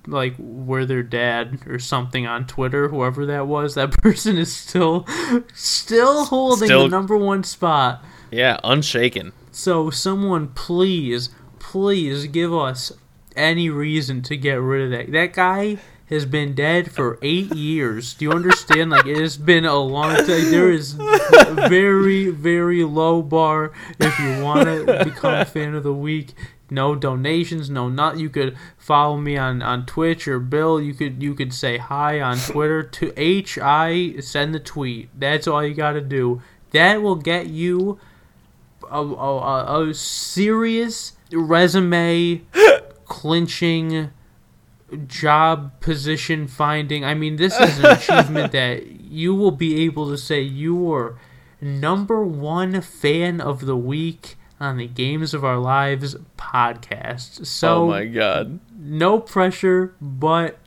[0.07, 5.07] like where their dad or something on Twitter, whoever that was, that person is still
[5.55, 8.05] still holding Still- the number one spot.
[8.31, 9.33] Yeah, unshaken.
[9.51, 12.93] So someone please, please give us
[13.35, 15.13] any reason to get rid of that.
[15.13, 15.79] That guy
[16.11, 18.15] has been dead for eight years.
[18.15, 18.91] Do you understand?
[18.91, 20.51] Like it has been a long time.
[20.51, 25.95] There is very, very low bar if you want to become a fan of the
[25.95, 26.35] week.
[26.73, 28.19] No donations, no not.
[28.19, 30.81] You could follow me on, on Twitch or Bill.
[30.81, 35.09] You could you could say hi on Twitter to H I send the tweet.
[35.19, 36.43] That's all you got to do.
[36.71, 37.99] That will get you
[38.89, 42.43] a, a, a, a serious resume
[43.07, 44.11] clinching
[45.07, 47.05] job position finding.
[47.05, 51.19] I mean, this is an achievement that you will be able to say you were
[51.61, 57.47] number one fan of the week on the Games of Our Lives podcast.
[57.47, 58.61] So oh my god.
[58.79, 60.59] no pressure, but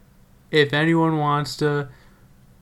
[0.51, 1.89] if anyone wants to,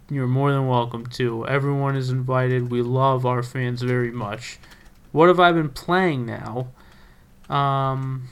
[0.09, 1.47] you're more than welcome to.
[1.47, 2.69] Everyone is invited.
[2.69, 4.59] We love our fans very much.
[5.11, 6.67] What have I been playing now?
[7.49, 8.29] Um,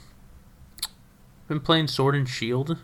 [1.48, 2.78] been playing Sword and Shield,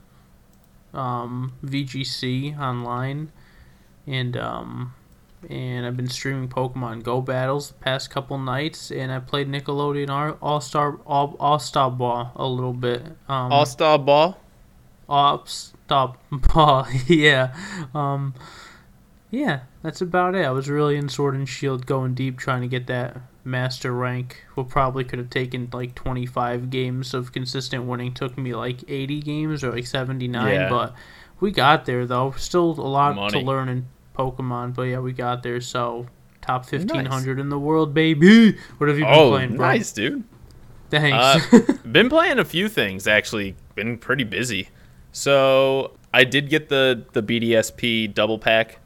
[0.97, 3.31] um, VGC online,
[4.07, 4.95] and um,
[5.49, 10.39] and I've been streaming Pokemon Go battles the past couple nights, and I played Nickelodeon
[10.41, 13.03] All Star All All Star Ball a little bit.
[13.29, 14.39] Um, All star ball.
[15.09, 16.87] Op stop ball.
[17.07, 17.55] yeah.
[17.95, 18.35] Um
[19.31, 20.45] yeah, that's about it.
[20.45, 24.45] I was really in Sword and Shield going deep trying to get that master rank.
[24.55, 29.21] What probably could have taken like 25 games of consistent winning took me like 80
[29.21, 30.69] games or like 79, Yeah.
[30.69, 30.95] but
[31.41, 32.33] we got there though.
[32.37, 33.41] Still a lot Money.
[33.41, 35.61] to learn in Pokemon, but yeah, we got there.
[35.61, 36.07] So
[36.41, 38.57] top 1500 in the world, baby.
[38.79, 39.67] What have you been Oh, playing, bro?
[39.67, 40.25] nice, dude.
[40.91, 41.53] Thanks.
[41.53, 43.57] Uh, been playing a few things actually.
[43.75, 44.69] Been pretty busy.
[45.13, 48.79] So I did get the the BDSP double pack,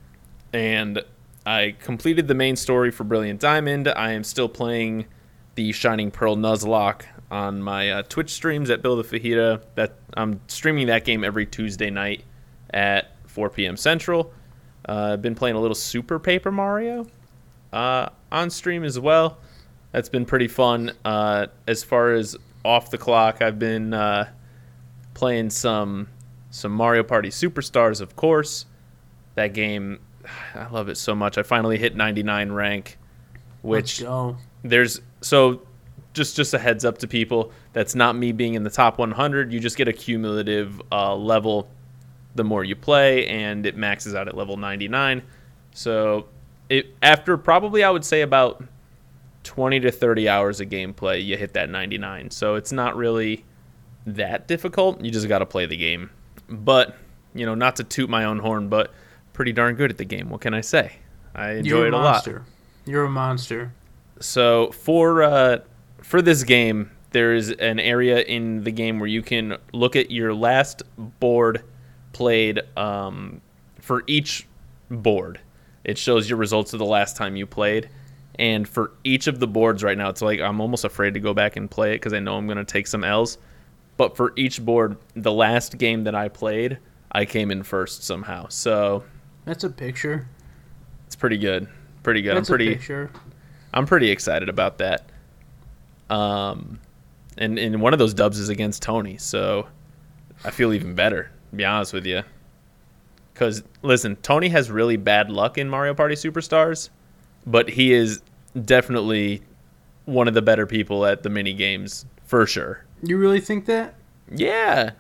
[0.52, 1.02] and
[1.46, 3.88] I completed the main story for Brilliant Diamond.
[3.88, 5.06] I am still playing
[5.54, 9.62] the Shining Pearl Nuzlocke on my uh, Twitch streams at Build a Fajita.
[9.74, 12.24] That I'm streaming that game every Tuesday night
[12.72, 13.76] at 4 p.m.
[13.76, 14.32] Central.
[14.88, 17.06] Uh, I've been playing a little Super Paper Mario.
[17.72, 19.38] uh, on stream as well.
[19.92, 20.92] That's been pretty fun.
[21.04, 24.28] Uh, as far as off the clock, I've been uh,
[25.14, 26.08] playing some
[26.50, 28.66] some Mario Party Superstars, of course.
[29.36, 30.00] That game,
[30.54, 31.38] I love it so much.
[31.38, 32.98] I finally hit 99 rank,
[33.62, 34.00] which
[34.62, 35.62] there's so
[36.12, 39.52] just just a heads up to people that's not me being in the top 100
[39.52, 41.70] you just get a cumulative uh, level
[42.34, 45.22] the more you play and it maxes out at level 99
[45.72, 46.26] so
[46.68, 48.64] it after probably i would say about
[49.44, 53.44] 20 to 30 hours of gameplay you hit that 99 so it's not really
[54.06, 55.02] that difficult.
[55.02, 56.10] You just got to play the game.
[56.48, 56.96] But
[57.32, 58.92] you know not to toot my own horn but
[59.40, 60.92] pretty darn good at the game what can i say
[61.34, 62.26] i enjoy it a a lot.
[62.84, 63.72] You're a monster.
[64.20, 65.60] so for uh,
[66.02, 70.10] for this game, there is an area in the game where you can look at
[70.10, 70.82] your last
[71.20, 71.62] board
[72.12, 73.40] played um,
[73.78, 74.46] for each
[74.90, 75.40] board.
[75.84, 77.88] It shows your results of the last time you played,
[78.38, 81.32] and for each of the boards right now, it's like I'm almost afraid to go
[81.32, 83.38] back and play it because I know I'm gonna take some L's.
[83.96, 86.78] But for each board, the last game that I played,
[87.12, 88.48] I came in first somehow.
[88.48, 89.04] So
[89.44, 90.26] That's a picture.
[91.06, 91.68] it's pretty good.
[92.02, 92.36] Pretty good.
[92.36, 92.72] That's I'm pretty.
[92.72, 93.10] a picture.
[93.72, 95.10] I'm pretty excited about that.
[96.08, 96.80] Um,
[97.38, 99.68] and and one of those dubs is against Tony, so
[100.44, 101.30] I feel even better.
[101.50, 102.22] To be honest with you,
[103.32, 106.90] because listen, Tony has really bad luck in Mario Party Superstars,
[107.46, 108.22] but he is
[108.64, 109.42] definitely
[110.04, 112.84] one of the better people at the mini games for sure.
[113.02, 113.94] You really think that?
[114.32, 114.90] Yeah,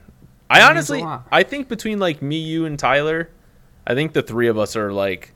[0.48, 1.04] I That a honestly.
[1.30, 3.30] I think between like me, you, and Tyler,
[3.86, 5.34] I think the three of us are like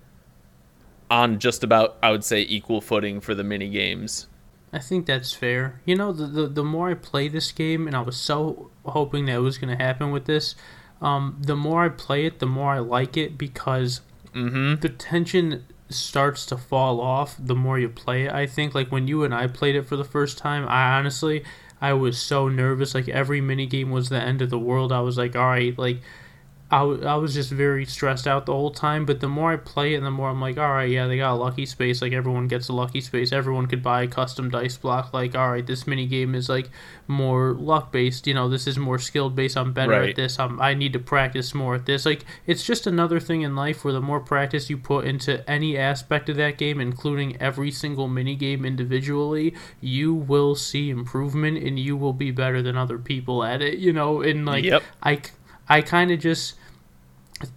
[1.10, 4.26] on just about, I would say, equal footing for the mini games.
[4.72, 5.80] I think that's fair.
[5.84, 9.26] You know, the, the the more I play this game, and I was so hoping
[9.26, 10.56] that it was going to happen with this,
[11.00, 14.00] um, the more I play it, the more I like it because
[14.34, 14.80] Mm-hmm.
[14.80, 18.32] the tension starts to fall off the more you play it.
[18.32, 21.44] I think like when you and I played it for the first time, I honestly
[21.80, 22.96] I was so nervous.
[22.96, 24.90] Like every mini game was the end of the world.
[24.90, 26.00] I was like, all right, like
[26.70, 29.04] I, w- I was just very stressed out the whole time.
[29.06, 31.34] But the more I play it, the more I'm like, all right, yeah, they got
[31.34, 32.02] a lucky space.
[32.02, 33.32] Like everyone gets a lucky space.
[33.32, 35.12] Everyone could buy a custom dice block.
[35.12, 36.70] Like, all right, this mini game is like
[37.06, 38.26] more luck based.
[38.26, 39.56] You know, this is more skilled based.
[39.56, 40.08] I'm better Right.
[40.10, 40.38] at this.
[40.40, 42.06] I'm, I need to practice more at this.
[42.06, 45.76] Like, it's just another thing in life where the more practice you put into any
[45.78, 51.78] aspect of that game, including every single mini game individually, you will see improvement and
[51.78, 53.78] you will be better than other people at it.
[53.78, 54.82] You know, and like Yep.
[55.02, 55.20] I,
[55.68, 56.54] I kind of just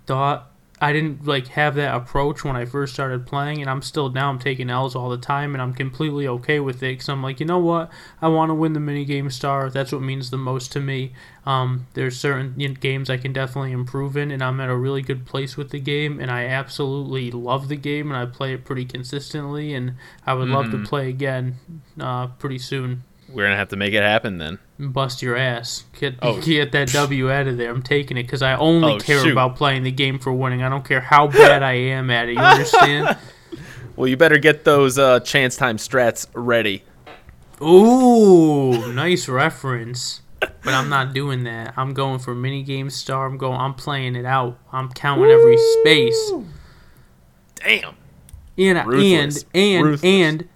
[0.05, 4.09] thought I didn't like have that approach when I first started playing, and I'm still
[4.09, 7.23] now I'm taking L's all the time, and I'm completely okay with it because I'm
[7.23, 7.89] like, you know what,
[8.21, 9.71] I want to win the mini game star.
[9.71, 11.13] That's what means the most to me.
[11.47, 14.75] Um, there's certain you know, games I can definitely improve in, and I'm at a
[14.75, 18.53] really good place with the game, and I absolutely love the game, and I play
[18.53, 19.95] it pretty consistently, and
[20.27, 21.55] I would love to play again
[21.99, 23.03] uh, pretty soon.
[23.29, 24.59] We're gonna have to make it happen then.
[24.79, 25.83] Bust your ass.
[25.99, 26.39] Get Oh.
[26.45, 27.69] get that W out of there.
[27.69, 29.31] I'm taking it because I only Oh, care shoot.
[29.31, 30.63] about playing the game for winning.
[30.63, 32.33] I don't care how bad I am at it.
[32.33, 33.17] You understand?
[33.95, 36.83] Well, you better get those uh, chance time strats ready.
[37.59, 40.21] Ooh, nice reference.
[40.39, 41.73] But I'm not doing that.
[41.75, 43.25] I'm going for mini game star.
[43.25, 43.59] I'm going.
[43.59, 44.59] I'm playing it out.
[44.71, 46.31] I'm counting every space.
[47.55, 47.95] Damn.
[48.59, 50.03] And and and Ruthless.
[50.03, 50.47] and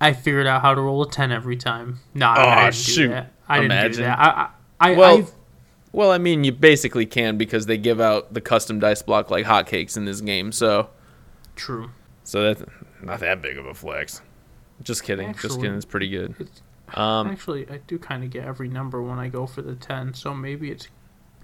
[0.00, 2.00] I figured out how to roll a ten every time.
[2.14, 3.02] No, Oh, I didn't shoot.
[3.04, 3.32] do that.
[3.48, 4.18] I didn't do that.
[4.18, 4.48] I
[4.80, 5.32] I, I Well- I've,
[5.92, 9.46] Well, I mean, you basically can because they give out the custom dice block like
[9.46, 10.52] hotcakes in this game.
[10.52, 10.90] So,
[11.54, 11.90] true.
[12.24, 12.62] so that's
[13.02, 14.20] not that big of a flex.
[14.82, 15.32] Just kidding.
[15.34, 15.74] Just kidding.
[15.74, 16.34] It's pretty good.
[16.38, 16.62] It's,
[16.94, 20.12] Um, Actually, I do kind of get every number when I go for the 10,
[20.14, 20.88] so maybe it's.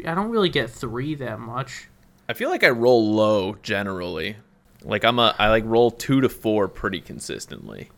[0.07, 1.89] I don't really get 3 that much.
[2.29, 4.37] I feel like I roll low generally.
[4.83, 7.89] Like I'm a I like roll two to four pretty consistently.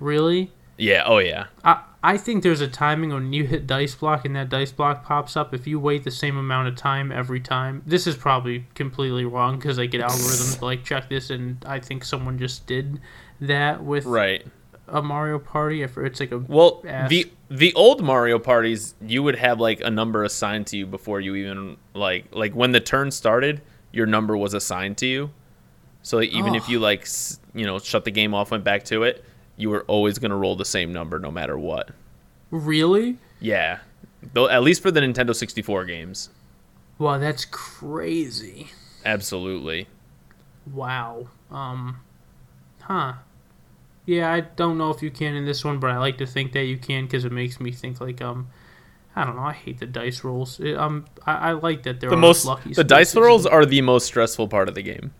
[0.00, 0.52] Really?
[0.76, 1.02] Yeah.
[1.06, 1.46] Oh yeah.
[1.64, 5.04] I, I think there's a timing when you hit dice block and that dice block
[5.04, 5.52] pops up.
[5.52, 9.56] If you wait the same amount of time every time, this is probably completely wrong
[9.56, 13.00] because I get algorithms like check this, and I think someone just did
[13.40, 14.46] that with Right.
[14.86, 15.82] a Mario Party.
[15.82, 17.10] If it's like a Well, ass.
[17.10, 21.18] the the old Mario parties, you would have like a number assigned to you before
[21.20, 25.30] you even like like when the turn started, your number was assigned to you.
[26.02, 27.08] So even if you like
[27.54, 29.24] you know shut the game off, went back to it,
[29.58, 31.92] you were always gonna roll the same number no matter what.
[32.50, 33.80] really, Yeah,
[34.32, 36.30] though at least for the Nintendo sixty four games,
[36.98, 38.68] wow, that's crazy.
[39.04, 39.88] absolutely.
[40.66, 41.28] Wow.
[41.50, 42.00] Um,
[42.80, 43.14] huh.
[44.06, 46.52] Yeah, I don't know if you can in this one, but I like to think
[46.52, 48.48] that you can because it makes me think like um,
[49.16, 49.42] I don't know.
[49.44, 50.60] I hate the dice rolls.
[50.60, 52.74] It, um, I, I like that they're The most lucky.
[52.74, 55.12] the dice rolls are the most stressful part of the game.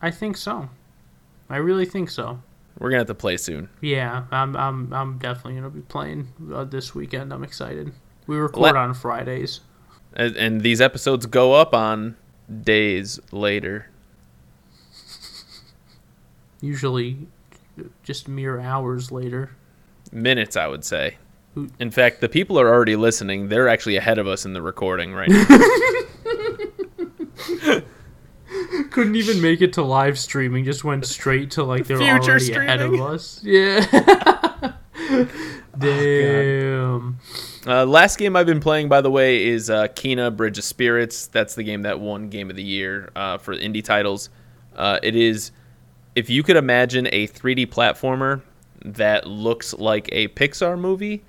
[0.00, 0.70] I think so.
[1.50, 2.42] I really think so.
[2.78, 3.68] We're gonna have to play soon.
[3.80, 7.32] Yeah, I'm I'm I'm definitely gonna be playing uh, this weekend.
[7.32, 7.92] I'm excited.
[8.26, 9.60] We record Let- on Fridays.
[10.18, 12.16] And, and these episodes go up on
[12.62, 13.90] days later.
[16.60, 17.18] Usually,
[18.02, 19.50] just mere hours later.
[20.12, 21.18] Minutes, I would say.
[21.78, 23.48] In fact, the people are already listening.
[23.48, 25.46] They're actually ahead of us in the recording right now.
[28.96, 30.64] Couldn't even make it to live streaming.
[30.64, 33.44] Just went straight to like they're Future already ahead of us.
[33.44, 33.84] Yeah.
[35.78, 37.18] Damn.
[37.66, 41.26] Uh, last game I've been playing, by the way, is uh, Kena Bridge of Spirits.
[41.26, 44.30] That's the game that won Game of the Year uh, for indie titles.
[44.74, 45.50] Uh, it is,
[46.14, 48.40] if you could imagine a 3D platformer
[48.82, 51.22] that looks like a Pixar movie,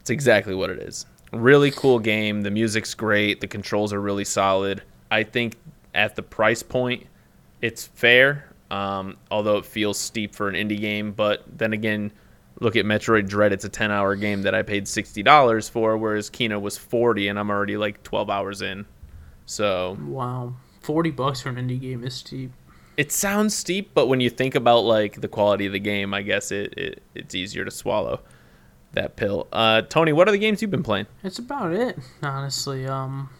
[0.00, 1.06] it's exactly what it is.
[1.32, 2.42] Really cool game.
[2.42, 3.40] The music's great.
[3.40, 4.82] The controls are really solid.
[5.12, 5.54] I think
[5.94, 7.06] at the price point,
[7.62, 8.50] it's fair.
[8.70, 12.10] Um, although it feels steep for an indie game, but then again,
[12.60, 13.52] look at Metroid Dread.
[13.52, 17.38] It's a 10 hour game that I paid $60 for, whereas Kena was 40 and
[17.38, 18.86] I'm already like 12 hours in.
[19.46, 20.54] So Wow.
[20.80, 22.50] Forty bucks for an indie game is steep.
[22.96, 26.20] it sounds steep, but when you think about like the quality of the game, I
[26.22, 28.20] guess it, it it's easier to swallow
[28.92, 29.46] that pill.
[29.52, 31.06] Uh, Tony, what are the games you've been playing?
[31.22, 32.86] That's about it, honestly.
[32.86, 33.30] Um,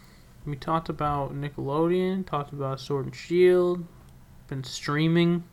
[0.45, 3.87] we talked about Nickelodeon, talked about Sword and Shield,
[4.49, 5.45] been streaming.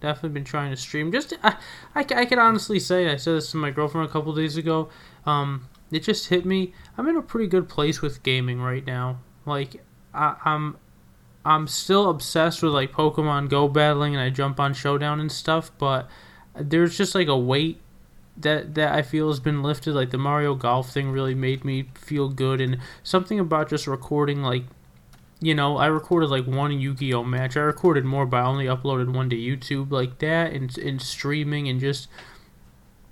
[0.00, 1.12] Definitely been trying to stream.
[1.12, 1.56] Just, I,
[1.94, 4.88] I, I can honestly say, I said this to my girlfriend a couple days ago.
[5.24, 6.72] Um, it just hit me.
[6.98, 9.20] I'm in a pretty good place with gaming right now.
[9.46, 9.80] Like,
[10.12, 10.76] I, I'm,
[11.44, 15.70] I'm still obsessed with like Pokemon Go battling, and I jump on Showdown and stuff.
[15.78, 16.08] But
[16.56, 17.80] there's just like a weight
[18.36, 19.94] that that I feel has been lifted.
[19.94, 24.42] Like the Mario Golf thing really made me feel good, and something about just recording
[24.42, 24.64] like.
[25.44, 27.56] You know, I recorded like one Yu-Gi-Oh match.
[27.56, 29.90] I recorded more, but I only uploaded one to YouTube.
[29.90, 32.06] Like that, and and streaming, and just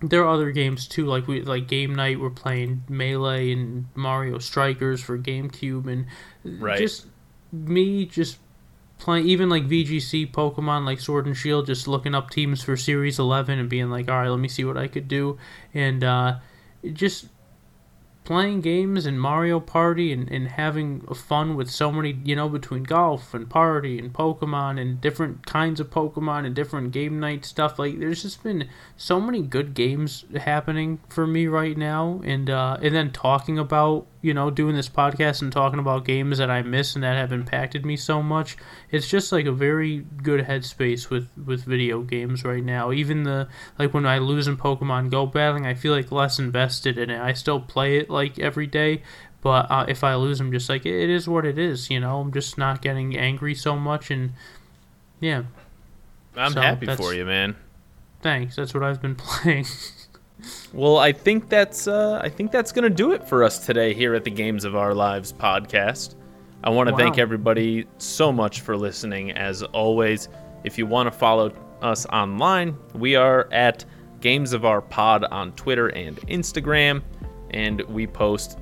[0.00, 1.06] there are other games too.
[1.06, 2.20] Like we like game night.
[2.20, 6.06] We're playing Melee and Mario Strikers for GameCube, and
[6.44, 6.78] Right.
[6.78, 7.06] just
[7.52, 8.38] me just
[9.00, 13.18] playing even like VGC Pokemon like Sword and Shield, just looking up teams for Series
[13.18, 15.38] Eleven and being like, all right, let me see what I could do,
[15.74, 16.36] and uh,
[16.92, 17.26] just
[18.24, 22.84] playing games and Mario Party and, and having fun with so many, you know, between
[22.84, 27.76] golf and party and Pokemon and different kinds of Pokemon and different game night stuff.
[27.76, 32.20] Like, there's just been so many good games happening for me right now.
[32.22, 36.38] And, uh, and then talking about, you know, doing this podcast and talking about games
[36.38, 38.56] that I miss and that have impacted me so much.
[38.90, 42.92] It's just like a very good headspace with, with video games right now.
[42.92, 43.48] Even the,
[43.78, 47.20] like when I lose in Pokemon Go battling, I feel like less invested in it.
[47.20, 49.02] I still play it like every day,
[49.40, 51.88] but uh, if I lose, I'm just like it is what it is.
[51.88, 54.32] You know, I'm just not getting angry so much, and
[55.18, 55.44] yeah,
[56.36, 57.56] I'm So, happy for you, man.
[58.20, 58.56] thanks.
[58.56, 59.64] That's what I've been playing.
[60.72, 64.14] Well, I think that's uh, I think that's gonna do it for us today here
[64.14, 66.14] at the Games of Our Lives podcast.
[66.62, 66.98] I want to Wow.
[66.98, 69.32] thank everybody so much for listening.
[69.32, 70.28] As always,
[70.64, 73.84] if you want to follow us online, we are at
[74.20, 77.02] Games of Our Pod on Twitter and Instagram,
[77.50, 78.58] and we post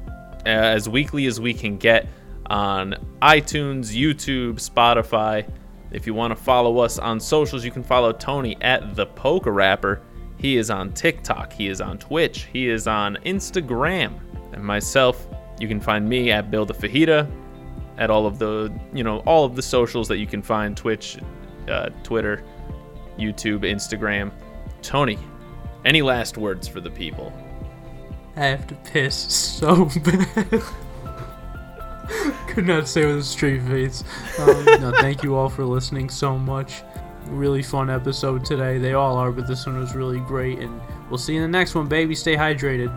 [0.46, 2.06] uh, as weekly as we can get
[2.46, 5.44] on iTunes, YouTube, Spotify.
[5.90, 9.52] If you want to follow us on socials, you can follow Tony at the Poker
[9.52, 10.00] Rapper.
[10.38, 11.52] He is on TikTok.
[11.52, 12.48] He is on Twitch.
[12.52, 14.20] He is on Instagram.
[14.52, 15.28] And myself,
[15.60, 17.30] you can find me at Build a Fajita,
[17.98, 21.18] at all of the, you know, all of the socials that you can find Twitch,
[21.68, 22.44] uh, Twitter,
[23.18, 24.30] YouTube, Instagram.
[24.80, 25.18] Tony,
[25.84, 27.32] any last words for the people?
[28.36, 30.62] I have to piss so bad.
[32.46, 34.04] Could not say with a straight face.
[34.38, 36.82] Um, no, thank you all for listening so much.
[37.30, 38.78] Really fun episode today.
[38.78, 40.58] They all are, but this one was really great.
[40.58, 42.14] And we'll see you in the next one, baby.
[42.14, 42.92] Stay hydrated.